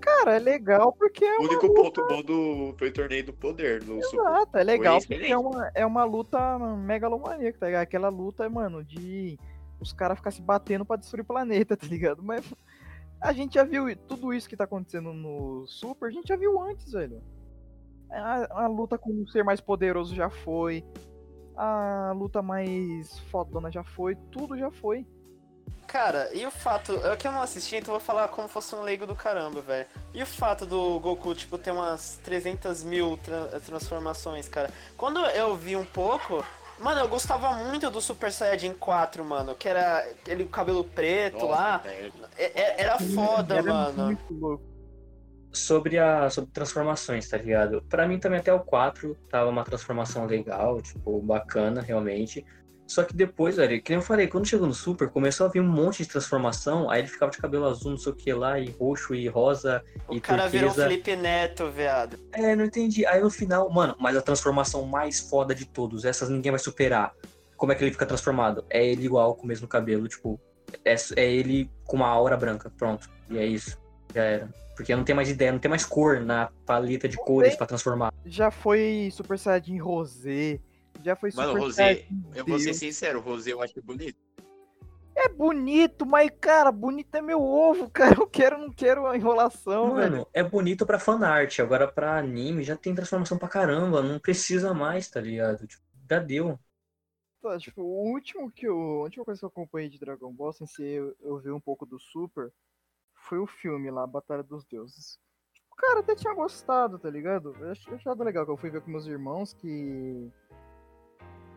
Cara, 0.00 0.36
é 0.36 0.38
legal 0.38 0.92
porque 0.92 1.24
é 1.24 1.36
O 1.38 1.40
uma 1.40 1.48
único 1.48 1.66
luta. 1.66 1.82
ponto 1.82 2.06
bom 2.06 2.22
do 2.22 2.74
foi 2.78 2.88
o 2.88 2.92
torneio 2.92 3.26
do 3.26 3.32
poder 3.32 3.82
do 3.82 4.02
Super. 4.02 4.20
Exato, 4.20 4.58
é 4.58 4.64
legal 4.64 4.98
porque 4.98 5.14
é 5.14 5.36
uma, 5.36 5.70
é 5.74 5.86
uma 5.86 6.04
luta 6.04 6.58
megalomaníaca, 6.76 7.58
tá 7.58 7.66
ligado? 7.66 7.82
Aquela 7.82 8.08
luta, 8.08 8.48
mano, 8.48 8.84
de 8.84 9.38
os 9.80 9.92
caras 9.92 10.18
ficar 10.18 10.30
se 10.30 10.42
batendo 10.42 10.84
pra 10.84 10.96
destruir 10.96 11.22
o 11.22 11.26
planeta, 11.26 11.76
tá 11.76 11.86
ligado? 11.86 12.22
Mas 12.22 12.44
a 13.20 13.32
gente 13.32 13.54
já 13.54 13.64
viu 13.64 13.96
tudo 13.96 14.32
isso 14.32 14.48
que 14.48 14.56
tá 14.56 14.64
acontecendo 14.64 15.12
no 15.12 15.66
Super, 15.66 16.08
a 16.08 16.12
gente 16.12 16.28
já 16.28 16.36
viu 16.36 16.60
antes, 16.60 16.92
velho. 16.92 17.22
A, 18.10 18.64
a 18.64 18.66
luta 18.66 18.98
com 18.98 19.10
o 19.10 19.28
ser 19.28 19.42
mais 19.42 19.60
poderoso 19.60 20.14
já 20.14 20.28
foi. 20.28 20.84
A 21.56 22.12
luta 22.16 22.42
mais 22.42 23.18
fodona 23.30 23.70
já 23.70 23.84
foi. 23.84 24.16
Tudo 24.32 24.56
já 24.58 24.70
foi. 24.70 25.06
Cara, 25.86 26.28
e 26.34 26.44
o 26.46 26.50
fato. 26.50 26.92
É 27.06 27.14
que 27.16 27.26
eu 27.28 27.32
não 27.32 27.42
assisti, 27.42 27.76
então 27.76 27.94
eu 27.94 28.00
vou 28.00 28.06
falar 28.06 28.26
como 28.28 28.48
fosse 28.48 28.74
um 28.74 28.82
leigo 28.82 29.06
do 29.06 29.14
caramba, 29.14 29.60
velho. 29.60 29.86
E 30.12 30.22
o 30.22 30.26
fato 30.26 30.64
do 30.66 30.98
Goku, 30.98 31.34
tipo, 31.34 31.56
ter 31.58 31.70
umas 31.70 32.18
300 32.24 32.82
mil 32.82 33.16
tra- 33.18 33.60
transformações, 33.60 34.48
cara. 34.48 34.70
Quando 34.96 35.20
eu 35.26 35.54
vi 35.54 35.76
um 35.76 35.84
pouco. 35.84 36.44
Mano, 36.80 36.98
eu 37.00 37.08
gostava 37.08 37.52
muito 37.54 37.88
do 37.88 38.00
Super 38.00 38.32
Saiyajin 38.32 38.72
4, 38.74 39.24
mano. 39.24 39.54
Que 39.54 39.68
era 39.68 39.98
aquele 39.98 40.44
cabelo 40.46 40.82
preto 40.82 41.34
Nossa, 41.46 41.46
lá. 41.46 41.82
É- 41.86 42.10
é- 42.60 42.80
Era 42.82 42.98
foda, 42.98 43.58
Era 43.58 43.72
mano. 43.72 44.06
muito 44.06 44.34
louco. 44.34 44.64
Sobre 45.54 45.98
a 45.98 46.28
sobre 46.28 46.50
transformações, 46.50 47.28
tá 47.28 47.36
ligado? 47.36 47.82
Pra 47.88 48.08
mim 48.08 48.18
também 48.18 48.40
até 48.40 48.52
o 48.52 48.60
4 48.60 49.16
tava 49.30 49.48
uma 49.48 49.64
transformação 49.64 50.26
legal, 50.26 50.82
tipo, 50.82 51.20
bacana, 51.22 51.80
realmente. 51.80 52.44
Só 52.86 53.02
que 53.02 53.14
depois, 53.14 53.56
velho, 53.56 53.80
que 53.82 53.90
nem 53.90 53.98
eu 53.98 54.04
falei, 54.04 54.26
quando 54.26 54.46
chegou 54.46 54.66
no 54.66 54.74
Super, 54.74 55.08
começou 55.08 55.46
a 55.46 55.48
vir 55.48 55.60
um 55.60 55.66
monte 55.66 56.02
de 56.02 56.08
transformação, 56.08 56.90
aí 56.90 57.00
ele 57.00 57.08
ficava 57.08 57.30
de 57.30 57.38
cabelo 57.38 57.66
azul, 57.66 57.92
não 57.92 57.98
sei 57.98 58.12
o 58.12 58.14
que 58.14 58.32
lá, 58.32 58.58
e 58.58 58.68
roxo, 58.70 59.14
e 59.14 59.26
rosa, 59.26 59.82
O 60.06 60.14
e 60.14 60.20
cara 60.20 60.48
virou 60.48 60.68
turquesa. 60.68 60.88
Felipe 60.88 61.16
Neto, 61.16 61.70
viado. 61.70 62.18
É, 62.32 62.54
não 62.54 62.64
entendi. 62.64 63.06
Aí 63.06 63.22
no 63.22 63.30
final, 63.30 63.70
mano, 63.70 63.96
mas 63.98 64.16
a 64.16 64.22
transformação 64.22 64.84
mais 64.84 65.20
foda 65.20 65.54
de 65.54 65.64
todos, 65.64 66.04
essas 66.04 66.28
ninguém 66.28 66.52
vai 66.52 66.58
superar. 66.58 67.14
Como 67.56 67.72
é 67.72 67.74
que 67.74 67.82
ele 67.82 67.92
fica 67.92 68.04
transformado? 68.04 68.64
É 68.68 68.84
ele 68.84 69.06
igual, 69.06 69.34
com 69.34 69.44
o 69.44 69.46
mesmo 69.46 69.66
cabelo, 69.66 70.06
tipo, 70.06 70.38
é, 70.84 70.94
é 71.16 71.32
ele 71.32 71.70
com 71.84 71.96
uma 71.96 72.08
aura 72.08 72.36
branca, 72.36 72.70
pronto. 72.76 73.08
E 73.30 73.38
é 73.38 73.46
isso, 73.46 73.78
já 74.12 74.22
era. 74.22 74.48
Porque 74.76 74.94
não 74.94 75.04
tem 75.04 75.14
mais 75.14 75.30
ideia, 75.30 75.52
não 75.52 75.58
tem 75.58 75.68
mais 75.68 75.84
cor 75.84 76.20
na 76.20 76.50
paleta 76.66 77.08
de 77.08 77.16
cores 77.16 77.54
pra 77.54 77.66
transformar. 77.66 78.12
Já 78.26 78.50
foi 78.50 79.08
Super 79.12 79.38
Saiyajin 79.38 79.78
Rosé. 79.78 80.58
Já 81.02 81.14
foi 81.14 81.30
Mano, 81.34 81.50
Super 81.50 81.60
Rosé, 81.60 81.82
Saiyajin 81.82 82.24
Eu 82.34 82.44
vou 82.44 82.58
ser 82.58 82.74
sincero, 82.74 83.20
o 83.20 83.22
Rosé 83.22 83.52
eu 83.52 83.62
acho 83.62 83.80
bonito. 83.82 84.18
É 85.16 85.28
bonito, 85.28 86.04
mas, 86.04 86.28
cara, 86.40 86.72
bonito 86.72 87.14
é 87.14 87.22
meu 87.22 87.40
ovo, 87.40 87.88
cara. 87.90 88.16
Eu 88.18 88.26
quero, 88.26 88.58
não 88.58 88.70
quero 88.72 89.06
a 89.06 89.16
enrolação, 89.16 89.94
velho. 89.94 90.10
Mano, 90.10 90.26
é 90.32 90.42
bonito 90.42 90.84
pra 90.84 90.98
fanart, 90.98 91.60
agora 91.60 91.86
pra 91.86 92.18
anime 92.18 92.64
já 92.64 92.76
tem 92.76 92.94
transformação 92.94 93.38
pra 93.38 93.48
caramba, 93.48 94.02
não 94.02 94.18
precisa 94.18 94.74
mais, 94.74 95.08
tá 95.08 95.20
ligado? 95.20 95.66
Tipo, 95.66 95.82
já 96.10 96.18
deu. 96.18 96.58
Tá, 97.40 97.58
tipo, 97.58 97.82
o 97.82 98.10
último 98.10 98.50
que 98.50 98.66
eu. 98.66 98.76
A 98.76 99.02
última 99.04 99.24
coisa 99.24 99.38
que 99.38 99.44
eu 99.44 99.48
acompanhei 99.48 99.88
de 99.88 99.98
Dragon 99.98 100.32
Ball, 100.32 100.52
sem 100.52 100.66
ser 100.66 100.82
eu, 100.82 101.16
eu 101.20 101.38
ver 101.38 101.52
um 101.52 101.60
pouco 101.60 101.86
do 101.86 102.00
Super, 102.00 102.50
foi 103.28 103.38
o 103.38 103.46
filme 103.46 103.90
lá, 103.90 104.06
Batalha 104.06 104.42
dos 104.42 104.64
Deuses. 104.64 105.18
Tipo, 105.52 105.76
cara, 105.76 106.00
até 106.00 106.14
tinha 106.14 106.34
gostado, 106.34 106.98
tá 106.98 107.10
ligado? 107.10 107.54
Eu 107.60 107.70
achei 107.70 107.94
achado 107.94 108.22
legal 108.22 108.44
que 108.44 108.52
eu 108.52 108.56
fui 108.56 108.70
ver 108.70 108.80
com 108.80 108.90
meus 108.90 109.06
irmãos 109.06 109.52
que. 109.52 110.30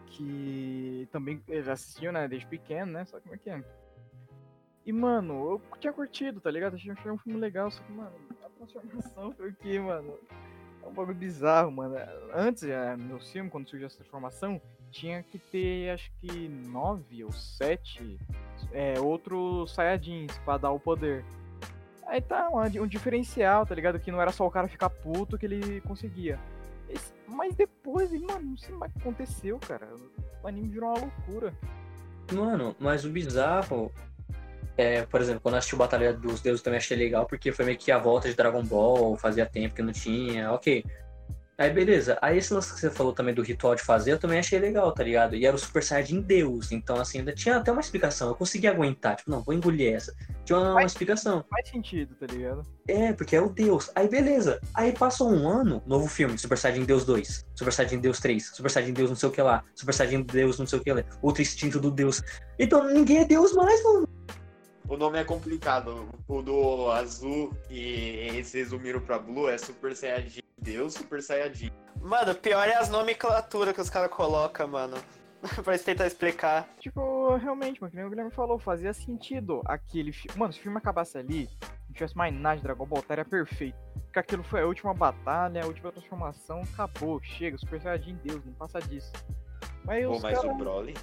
Que 0.08 1.08
também 1.12 1.44
eles 1.48 1.68
assistiam, 1.68 2.14
né, 2.14 2.28
desde 2.28 2.48
pequeno, 2.48 2.94
né? 2.94 3.06
Só 3.06 3.18
que 3.18 3.24
como 3.24 3.36
é 3.36 3.38
que 3.38 3.50
é? 3.50 3.64
E, 4.86 4.94
mano, 4.94 5.52
eu 5.52 5.62
tinha 5.80 5.92
curtido, 5.92 6.40
tá 6.40 6.50
ligado? 6.50 6.76
Achei 6.76 7.12
um 7.12 7.18
filme 7.18 7.40
legal, 7.40 7.70
só 7.70 7.84
que, 7.84 7.92
mano, 7.92 8.16
a 8.42 8.50
transformação 8.50 9.32
foi 9.34 9.50
o 9.50 9.56
quê, 9.56 9.80
mano? 9.80 10.18
É 10.82 10.88
um 10.88 10.94
bagulho 10.94 11.18
bizarro, 11.18 11.70
mano. 11.70 11.96
Antes, 12.34 12.64
é, 12.64 12.96
no 12.96 13.20
filme, 13.20 13.50
quando 13.50 13.70
surgiu 13.70 13.86
essa 13.86 13.98
transformação, 13.98 14.62
tinha 14.90 15.22
que 15.22 15.38
ter, 15.38 15.90
acho 15.90 16.10
que, 16.22 16.48
nove 16.48 17.26
ou 17.26 17.34
sete 17.34 18.18
é, 18.72 18.98
outros 19.00 19.74
Saiyajins 19.74 20.38
pra 20.40 20.58
dar 20.58 20.72
o 20.72 20.80
poder. 20.80 21.26
Aí 22.08 22.22
tá, 22.22 22.50
um, 22.50 22.84
um 22.84 22.88
diferencial, 22.88 23.66
tá 23.66 23.76
ligado? 23.76 24.00
Que 24.00 24.12
não 24.12 24.22
era 24.22 24.32
só 24.32 24.46
o 24.48 24.52
cara 24.52 24.68
ficar 24.68 24.90
puto 24.90 25.38
que 25.38 25.46
ele 25.46 25.82
conseguia. 25.82 26.40
Mas 27.28 27.56
depois, 27.56 28.12
mano, 28.14 28.52
não 28.52 28.58
sei 28.58 28.74
mais 28.74 28.92
o 28.92 28.96
que 28.96 29.02
aconteceu, 29.02 29.60
cara. 29.60 29.88
O 30.42 30.48
anime 30.48 30.70
virou 30.70 30.90
uma 30.90 31.00
loucura. 31.00 31.54
Mano, 32.34 32.76
mas 32.80 33.04
o 33.06 33.10
bizarro. 33.10 33.92
É, 34.78 35.06
por 35.06 35.20
exemplo, 35.20 35.42
quando 35.42 35.56
eu 35.56 35.58
assisti 35.58 35.76
o 35.76 35.78
Batalha 35.78 36.14
dos 36.14 36.40
Deuses 36.40 36.62
também 36.62 36.78
achei 36.78 36.96
legal, 36.96 37.26
porque 37.26 37.52
foi 37.52 37.66
meio 37.66 37.78
que 37.78 37.92
a 37.92 37.98
volta 37.98 38.30
de 38.30 38.36
Dragon 38.36 38.64
Ball, 38.64 39.18
fazia 39.18 39.46
tempo 39.46 39.76
que 39.76 39.82
não 39.82 39.92
tinha, 39.92 40.52
ok. 40.52 40.86
Aí 41.60 41.72
beleza, 41.72 42.20
aí 42.22 42.38
esse 42.38 42.54
lance 42.54 42.72
que 42.72 42.80
você 42.80 42.92
falou 42.92 43.14
também 43.14 43.34
do 43.34 43.42
ritual 43.42 43.74
de 43.74 43.82
fazer, 43.82 44.12
eu 44.12 44.20
também 44.20 44.38
achei 44.38 44.60
legal, 44.60 44.92
tá 44.92 45.04
ligado? 45.04 45.36
E 45.36 45.44
era 45.44 45.56
o 45.56 45.60
Super 45.60 45.82
Saiyajin 45.82 46.22
Deus, 46.22 46.72
então 46.72 46.98
assim, 46.98 47.18
ainda 47.18 47.34
tinha 47.34 47.58
até 47.58 47.72
uma 47.72 47.82
explicação, 47.82 48.28
eu 48.28 48.36
consegui 48.36 48.68
aguentar, 48.68 49.16
tipo, 49.16 49.32
não, 49.32 49.42
vou 49.42 49.56
engolir 49.56 49.96
essa. 49.96 50.14
Tinha 50.46 50.60
uma, 50.60 50.74
uma 50.74 50.84
explicação. 50.84 51.44
Faz 51.50 51.68
sentido, 51.68 52.14
tá 52.14 52.28
ligado? 52.28 52.62
É, 52.88 53.12
porque 53.12 53.36
é 53.36 53.42
o 53.42 53.50
Deus. 53.50 53.90
Aí 53.96 54.08
beleza. 54.08 54.62
Aí 54.76 54.92
passou 54.92 55.32
um 55.32 55.50
ano, 55.50 55.82
novo 55.88 56.08
filme, 56.08 56.38
Super 56.38 56.60
Saiyajin 56.60 56.86
Deus 56.86 57.04
2, 57.06 57.48
Super 57.56 57.74
Saiyajin 57.74 58.00
Deus 58.02 58.20
3, 58.20 58.46
Super 58.56 58.70
Saiyajin 58.70 58.94
Deus 58.94 59.10
não 59.10 59.18
sei 59.18 59.30
o 59.30 59.32
que 59.32 59.42
lá, 59.42 59.64
Super 59.74 59.94
Saiyajin 59.94 60.22
Deus 60.22 60.60
não 60.60 60.68
sei 60.68 60.78
o 60.78 60.84
que 60.84 60.94
lá, 60.94 61.04
outro 61.24 61.42
instinto 61.42 61.80
do 61.80 61.90
Deus. 61.90 62.22
Então 62.60 62.88
ninguém 62.88 63.18
é 63.18 63.26
Deus 63.26 63.54
mais, 63.54 63.84
mano. 63.84 64.08
O 64.88 64.96
nome 64.96 65.20
é 65.20 65.24
complicado. 65.24 66.08
O 66.28 66.42
do 66.42 66.90
azul 66.92 67.54
e 67.70 67.80
eles 68.28 68.54
resumiram 68.54 69.02
pra 69.02 69.20
Blue 69.20 69.50
é 69.50 69.58
Super 69.58 69.96
Saiyajin 69.96 70.42
Deus, 70.62 70.94
Super 70.94 71.22
Saiyajin. 71.22 71.72
Mano, 72.02 72.34
pior 72.34 72.68
é 72.68 72.76
as 72.76 72.90
nomenclaturas 72.90 73.74
que 73.74 73.82
os 73.82 73.90
caras 73.90 74.10
colocam, 74.10 74.68
mano. 74.68 74.98
pra 75.64 75.74
eles 75.74 75.86
tentar 75.86 76.08
explicar. 76.08 76.68
Tipo, 76.80 77.36
realmente, 77.36 77.82
mano, 77.82 77.92
que 77.92 77.98
nem 77.98 78.06
o 78.06 78.10
Guilherme 78.10 78.32
falou, 78.32 78.58
fazia 78.58 78.94
sentido 78.94 79.62
aquele 79.66 80.12
filme. 80.12 80.38
Mano, 80.38 80.54
se 80.54 80.60
o 80.60 80.64
filme 80.64 80.78
acabasse 80.78 81.18
ali, 81.18 81.50
não 81.88 81.94
tivesse 81.94 82.16
mais 82.16 82.34
nada 82.34 82.58
de 82.58 82.64
Dragon 82.64 82.86
Ball, 82.86 83.00
estaria 83.00 83.26
perfeito. 83.26 83.78
Porque 84.06 84.20
aquilo 84.20 84.44
foi 84.44 84.62
a 84.62 84.66
última 84.66 84.94
batalha, 84.94 85.64
a 85.64 85.68
última 85.68 85.92
transformação, 85.92 86.62
acabou, 86.74 87.22
chega, 87.22 87.58
Super 87.58 87.82
Saiyajin 87.82 88.16
Deus, 88.24 88.44
não 88.46 88.54
passa 88.54 88.80
disso. 88.80 89.12
Mas 89.84 90.06
Pô, 90.06 90.20
mas 90.20 90.38
caras... 90.38 90.52
o 90.52 90.56
Broly. 90.56 90.94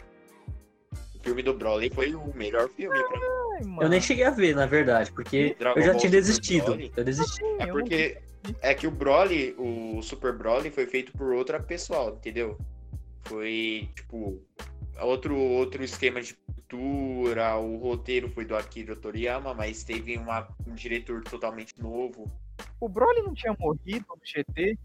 O 1.25 1.29
filme 1.29 1.43
do 1.43 1.55
Broly 1.55 1.89
foi 1.89 2.15
o 2.15 2.37
melhor 2.37 2.69
filme 2.69 3.03
pra 3.03 3.19
mim. 3.19 3.79
Ai, 3.79 3.85
Eu 3.85 3.89
nem 3.89 3.99
cheguei 3.99 4.25
a 4.25 4.31
ver, 4.31 4.55
na 4.55 4.67
verdade, 4.67 5.11
porque 5.11 5.57
Dragon 5.59 5.81
eu 5.81 5.83
já 5.83 5.93
Ball 5.93 6.01
tinha 6.01 6.11
Super 6.11 6.21
desistido. 6.21 6.65
Broly? 6.67 6.93
Eu 6.95 7.05
desisti. 7.05 7.45
É 7.45 7.65
eu 7.65 7.73
porque 7.73 8.19
é 8.61 8.75
que 8.75 8.87
o 8.87 8.91
Broly, 8.91 9.55
o 9.57 10.03
Super 10.03 10.35
Broly 10.35 10.71
foi 10.71 10.87
feito 10.87 11.13
por 11.13 11.33
outra 11.33 11.59
pessoa, 11.59 12.11
entendeu? 12.11 12.59
Foi 13.23 13.89
tipo 13.97 14.39
outro 15.01 15.35
outro 15.35 15.83
esquema 15.83 16.21
de 16.21 16.35
pintura, 16.35 17.57
o 17.57 17.79
roteiro 17.79 18.29
foi 18.29 18.45
do 18.45 18.55
Akira 18.55 18.95
Toriyama, 18.95 19.55
mas 19.55 19.83
teve 19.83 20.19
uma, 20.19 20.47
um 20.67 20.75
diretor 20.75 21.23
totalmente 21.23 21.73
novo. 21.81 22.31
O 22.79 22.87
Broly 22.87 23.23
não 23.23 23.33
tinha 23.33 23.57
morrido 23.59 24.05
no 24.11 24.21
GT? 24.23 24.77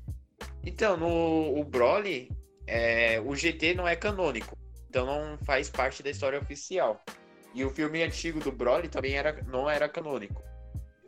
Então, 0.66 0.96
no 0.96 1.60
o 1.60 1.64
Broly, 1.66 2.32
é, 2.66 3.20
o 3.20 3.36
GT 3.36 3.74
não 3.74 3.86
é 3.86 3.96
canônico, 3.98 4.58
então 4.90 5.06
não 5.06 5.38
faz 5.40 5.70
parte 5.70 6.02
da 6.02 6.10
história 6.10 6.40
oficial. 6.40 7.02
E 7.54 7.64
o 7.64 7.70
filme 7.70 8.04
antigo 8.04 8.40
do 8.40 8.52
Broly 8.52 8.88
também 8.88 9.14
era, 9.14 9.42
não 9.44 9.70
era 9.70 9.88
canônico. 9.88 10.44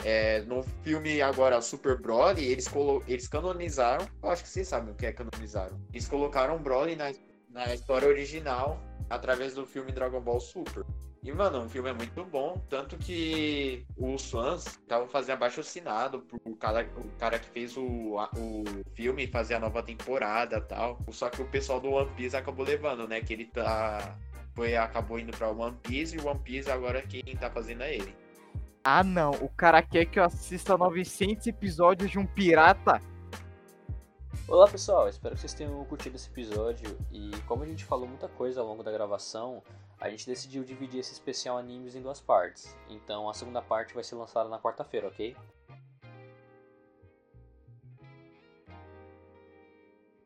É, 0.03 0.41
no 0.41 0.63
filme 0.83 1.21
agora 1.21 1.61
Super 1.61 1.99
Broly, 1.99 2.43
eles, 2.45 2.67
colo 2.67 3.03
eles 3.07 3.27
canonizaram. 3.27 4.07
Eu 4.23 4.29
acho 4.29 4.43
que 4.43 4.49
vocês 4.49 4.67
sabem 4.67 4.91
o 4.91 4.95
que 4.95 5.05
é 5.05 5.11
canonizaram. 5.11 5.79
Eles 5.91 6.07
colocaram 6.07 6.57
Broly 6.57 6.95
na, 6.95 7.11
na 7.49 7.73
história 7.73 8.07
original 8.07 8.81
através 9.09 9.53
do 9.53 9.65
filme 9.65 9.91
Dragon 9.91 10.21
Ball 10.21 10.39
Super. 10.39 10.83
E, 11.23 11.31
mano, 11.31 11.65
o 11.65 11.69
filme 11.69 11.87
é 11.89 11.93
muito 11.93 12.25
bom. 12.25 12.59
Tanto 12.67 12.97
que 12.97 13.85
os 13.95 14.29
fãs 14.31 14.65
estavam 14.65 15.07
fazendo 15.07 15.35
abaixo 15.35 15.59
assinado 15.59 16.21
pro 16.21 16.55
cara, 16.55 16.89
o 16.97 17.07
cara 17.19 17.37
que 17.37 17.47
fez 17.49 17.77
o, 17.77 18.17
a- 18.17 18.29
o 18.35 18.63
filme 18.95 19.27
fazer 19.27 19.53
a 19.53 19.59
nova 19.59 19.83
temporada 19.83 20.57
e 20.57 20.61
tal. 20.61 20.99
Só 21.11 21.29
que 21.29 21.41
o 21.41 21.47
pessoal 21.47 21.79
do 21.79 21.91
One 21.91 22.09
Piece 22.15 22.35
acabou 22.35 22.65
levando, 22.65 23.07
né? 23.07 23.21
Que 23.21 23.33
ele 23.33 23.45
tá. 23.45 24.17
Foi, 24.55 24.75
acabou 24.75 25.19
indo 25.19 25.31
pra 25.37 25.49
One 25.51 25.77
Piece 25.83 26.15
e 26.15 26.19
o 26.19 26.27
One 26.27 26.39
Piece 26.39 26.71
agora 26.71 27.01
quem 27.03 27.23
tá 27.37 27.51
fazendo 27.51 27.83
é 27.83 27.95
ele. 27.95 28.15
Ah, 28.83 29.03
não. 29.03 29.29
O 29.31 29.47
cara 29.49 29.81
quer 29.83 30.05
que 30.05 30.19
eu 30.19 30.23
assista 30.23 30.75
900 30.75 31.45
episódios 31.45 32.09
de 32.09 32.17
um 32.17 32.25
pirata? 32.25 32.99
Olá 34.47 34.67
pessoal, 34.67 35.07
espero 35.07 35.35
que 35.35 35.41
vocês 35.41 35.53
tenham 35.53 35.85
curtido 35.85 36.15
esse 36.17 36.27
episódio 36.29 36.97
e 37.11 37.31
como 37.47 37.63
a 37.63 37.65
gente 37.65 37.85
falou 37.85 38.05
muita 38.07 38.27
coisa 38.27 38.59
ao 38.59 38.67
longo 38.67 38.83
da 38.83 38.91
gravação, 38.91 39.63
a 40.01 40.09
gente 40.09 40.25
decidiu 40.25 40.63
dividir 40.63 40.99
esse 40.99 41.13
especial 41.13 41.59
animes 41.59 41.95
em 41.95 42.01
duas 42.01 42.19
partes. 42.19 42.75
Então 42.89 43.29
a 43.29 43.33
segunda 43.35 43.61
parte 43.61 43.93
vai 43.93 44.03
ser 44.03 44.15
lançada 44.15 44.49
na 44.49 44.59
quarta-feira, 44.59 45.07
ok? 45.07 45.37